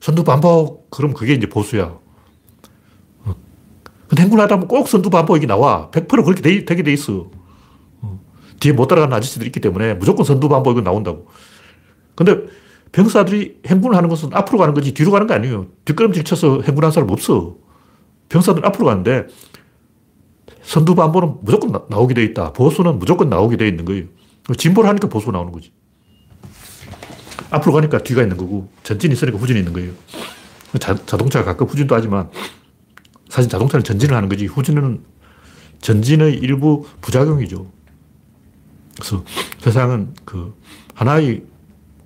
선두 0.00 0.24
반복, 0.24 0.90
그럼 0.90 1.14
그게 1.14 1.34
이제 1.34 1.46
보수야. 1.48 1.98
어. 4.04 4.08
근데 4.08 4.22
행군하다 4.22 4.56
보면 4.56 4.68
꼭 4.68 4.88
선두 4.88 5.10
반복이 5.10 5.46
나와. 5.46 5.90
100% 5.90 6.24
그렇게 6.24 6.42
되, 6.42 6.64
되게 6.64 6.82
돼 6.82 6.92
있어. 6.92 7.30
어. 8.00 8.20
뒤에 8.60 8.72
못 8.72 8.86
따라가는 8.86 9.16
아저씨들이 9.16 9.46
있기 9.46 9.60
때문에 9.60 9.94
무조건 9.94 10.24
선두 10.24 10.48
반복이 10.48 10.82
나온다고. 10.82 11.26
근데 12.14 12.38
병사들이 12.92 13.60
행군을 13.66 13.96
하는 13.96 14.08
것은 14.08 14.30
앞으로 14.32 14.58
가는 14.58 14.72
거지 14.72 14.94
뒤로 14.94 15.10
가는 15.10 15.26
거 15.26 15.34
아니에요. 15.34 15.66
뒷걸음질 15.84 16.24
쳐서 16.24 16.60
행군하는 16.62 16.92
사람 16.92 17.10
없어. 17.10 17.56
병사들은 18.28 18.64
앞으로 18.66 18.86
가는데 18.86 19.26
선두 20.62 20.94
반복은 20.94 21.38
무조건 21.42 21.72
나, 21.72 21.96
오게 21.96 22.14
돼 22.14 22.22
있다. 22.22 22.52
보수는 22.52 22.98
무조건 22.98 23.28
나오게 23.28 23.56
돼 23.56 23.68
있는 23.68 23.84
거예요. 23.84 24.04
진보를 24.56 24.88
하니까 24.90 25.08
보수가 25.08 25.32
나오는 25.32 25.52
거지. 25.52 25.72
앞으로 27.50 27.72
가니까 27.72 27.98
뒤가 27.98 28.22
있는 28.22 28.36
거고 28.36 28.68
전진이 28.82 29.14
있으니까 29.14 29.38
후진이 29.38 29.58
있는 29.58 29.72
거예요. 29.72 29.92
자, 30.78 30.94
자동차가 31.06 31.44
가끔 31.44 31.66
후진도 31.66 31.94
하지만 31.94 32.30
사실 33.34 33.50
자동차는 33.50 33.82
전진을 33.82 34.14
하는 34.14 34.28
거지 34.28 34.46
후진은 34.46 35.02
전진의 35.80 36.34
일부 36.34 36.86
부작용이죠. 37.00 37.68
그래서 38.94 39.24
세상은 39.58 40.14
그 40.24 40.54
하나의 40.94 41.42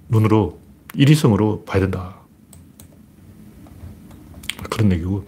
눈으로 0.08 0.58
일위성으로 0.94 1.64
봐야 1.66 1.82
된다. 1.82 2.16
그런 4.70 4.90
얘기고 4.92 5.26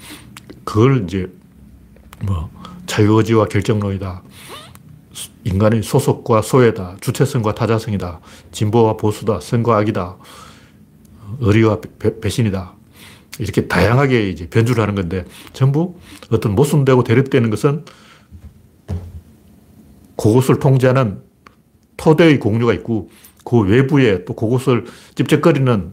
그걸 0.64 1.05
이제 1.05 1.30
뭐 2.24 2.48
자유의지와 2.86 3.48
결정론이다. 3.48 4.22
인간의 5.44 5.82
소속과 5.82 6.40
소외다. 6.40 6.96
주체성과 7.03 7.55
타자성이다. 7.55 8.20
진보와 8.53 8.96
보수다. 8.96 9.38
선과 9.40 9.76
악이다. 9.76 10.16
의리와 11.40 11.82
배, 11.98 12.18
배신이다. 12.18 12.80
이렇게 13.39 13.68
다양하게 13.68 14.28
이제 14.28 14.49
변주를 14.49 14.83
하는 14.83 14.95
건데 14.95 15.24
전부 15.53 15.99
어떤 16.31 16.55
모순되고 16.55 17.05
대립되는 17.05 17.51
것은 17.51 17.85
그것을 20.16 20.59
통제하는 20.59 21.22
토대의 21.97 22.39
공유가 22.41 22.74
있고 22.74 23.11
그 23.45 23.61
외부에 23.61 24.24
또 24.24 24.35
그것을 24.35 24.85
찝쩍거리는 25.14 25.93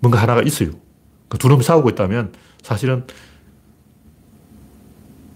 뭔가 0.00 0.20
하나가 0.20 0.42
있어요. 0.42 0.70
그 1.28 1.38
두 1.38 1.48
놈이 1.48 1.62
싸우고 1.62 1.88
있다면 1.90 2.32
사실은 2.62 3.06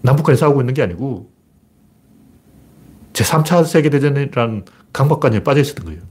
남북한이 0.01 0.37
싸우고 0.37 0.61
있는 0.61 0.73
게 0.75 0.83
아니고 0.83 1.31
제3차 3.13 3.65
세계대전이라는 3.65 4.65
강박관념에 4.93 5.43
빠져 5.43 5.61
있었던 5.61 5.85
거예요. 5.85 6.01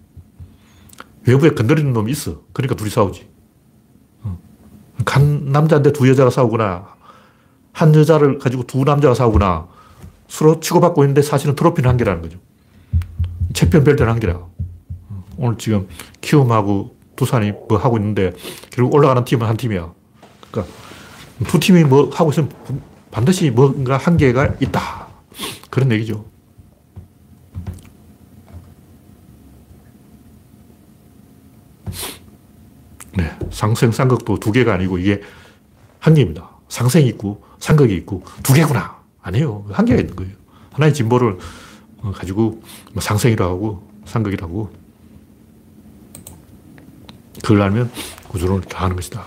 외부에 1.26 1.50
건드리는 1.50 1.92
놈이 1.92 2.10
있어. 2.10 2.42
그러니까 2.52 2.74
둘이 2.74 2.90
싸우지. 2.90 3.28
어. 5.06 5.10
한 5.10 5.52
남자인데 5.52 5.92
두 5.92 6.08
여자가 6.08 6.30
싸우거나, 6.30 6.86
한 7.72 7.94
여자를 7.94 8.38
가지고 8.38 8.64
두 8.64 8.84
남자가 8.84 9.14
싸우거나, 9.14 9.68
서로 10.28 10.60
치고받고 10.60 11.04
있는데 11.04 11.22
사실은 11.22 11.54
트로피는 11.54 11.88
한 11.88 11.96
개라는 11.96 12.22
거죠. 12.22 12.38
챔피언 13.54 13.84
벨트는 13.84 14.10
한 14.10 14.20
개라. 14.20 14.34
어. 14.34 15.24
오늘 15.38 15.56
지금 15.58 15.88
키움하고 16.20 16.96
두산이 17.16 17.52
뭐 17.68 17.78
하고 17.78 17.96
있는데, 17.96 18.32
결국 18.70 18.94
올라가는 18.94 19.24
팀은 19.24 19.46
한 19.46 19.56
팀이야. 19.56 19.92
그러니까 20.50 20.74
두 21.48 21.58
팀이 21.58 21.84
뭐 21.84 22.10
하고 22.12 22.30
있으면 22.30 22.50
반드시 23.10 23.50
뭔가 23.50 23.96
한계가 23.96 24.56
있다. 24.60 25.06
그런 25.70 25.90
얘기죠. 25.92 26.24
네. 33.16 33.34
상생, 33.50 33.92
상극도 33.92 34.38
두 34.38 34.52
개가 34.52 34.74
아니고 34.74 34.98
이게 34.98 35.22
한 35.98 36.14
개입니다. 36.14 36.50
상생이 36.68 37.06
있고 37.08 37.42
상극이 37.58 37.94
있고 37.96 38.22
두 38.42 38.52
개구나. 38.52 38.96
아니에요. 39.22 39.66
한 39.70 39.84
개가 39.86 40.00
있는 40.00 40.14
거예요. 40.14 40.32
하나의 40.72 40.92
진보를 40.92 41.38
어, 41.98 42.12
가지고 42.12 42.62
뭐 42.92 43.00
상생이라고 43.00 43.52
하고 43.52 43.90
상극이라고 44.04 44.70
그걸 47.42 47.62
알면 47.62 47.90
구조론을 48.28 48.64
다 48.64 48.84
하는 48.84 48.96
것이다. 48.96 49.24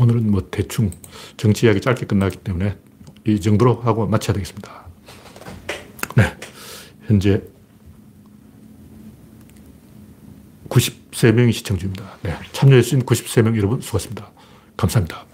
오늘은 0.00 0.30
뭐 0.30 0.48
대충 0.50 0.90
정치 1.36 1.66
이야기 1.66 1.80
짧게 1.80 2.06
끝나기 2.06 2.36
때문에 2.36 2.76
이 3.26 3.40
정도로 3.40 3.82
하고 3.82 4.06
마쳐야 4.06 4.34
되겠습니다. 4.34 4.86
네. 6.16 6.36
현재 7.06 7.42
93명이 10.74 11.52
시청 11.52 11.78
중입니다. 11.78 12.18
네. 12.22 12.36
참여해주신 12.52 13.04
93명 13.04 13.56
여러분 13.56 13.80
수고하셨습니다. 13.80 14.30
감사합니다. 14.76 15.24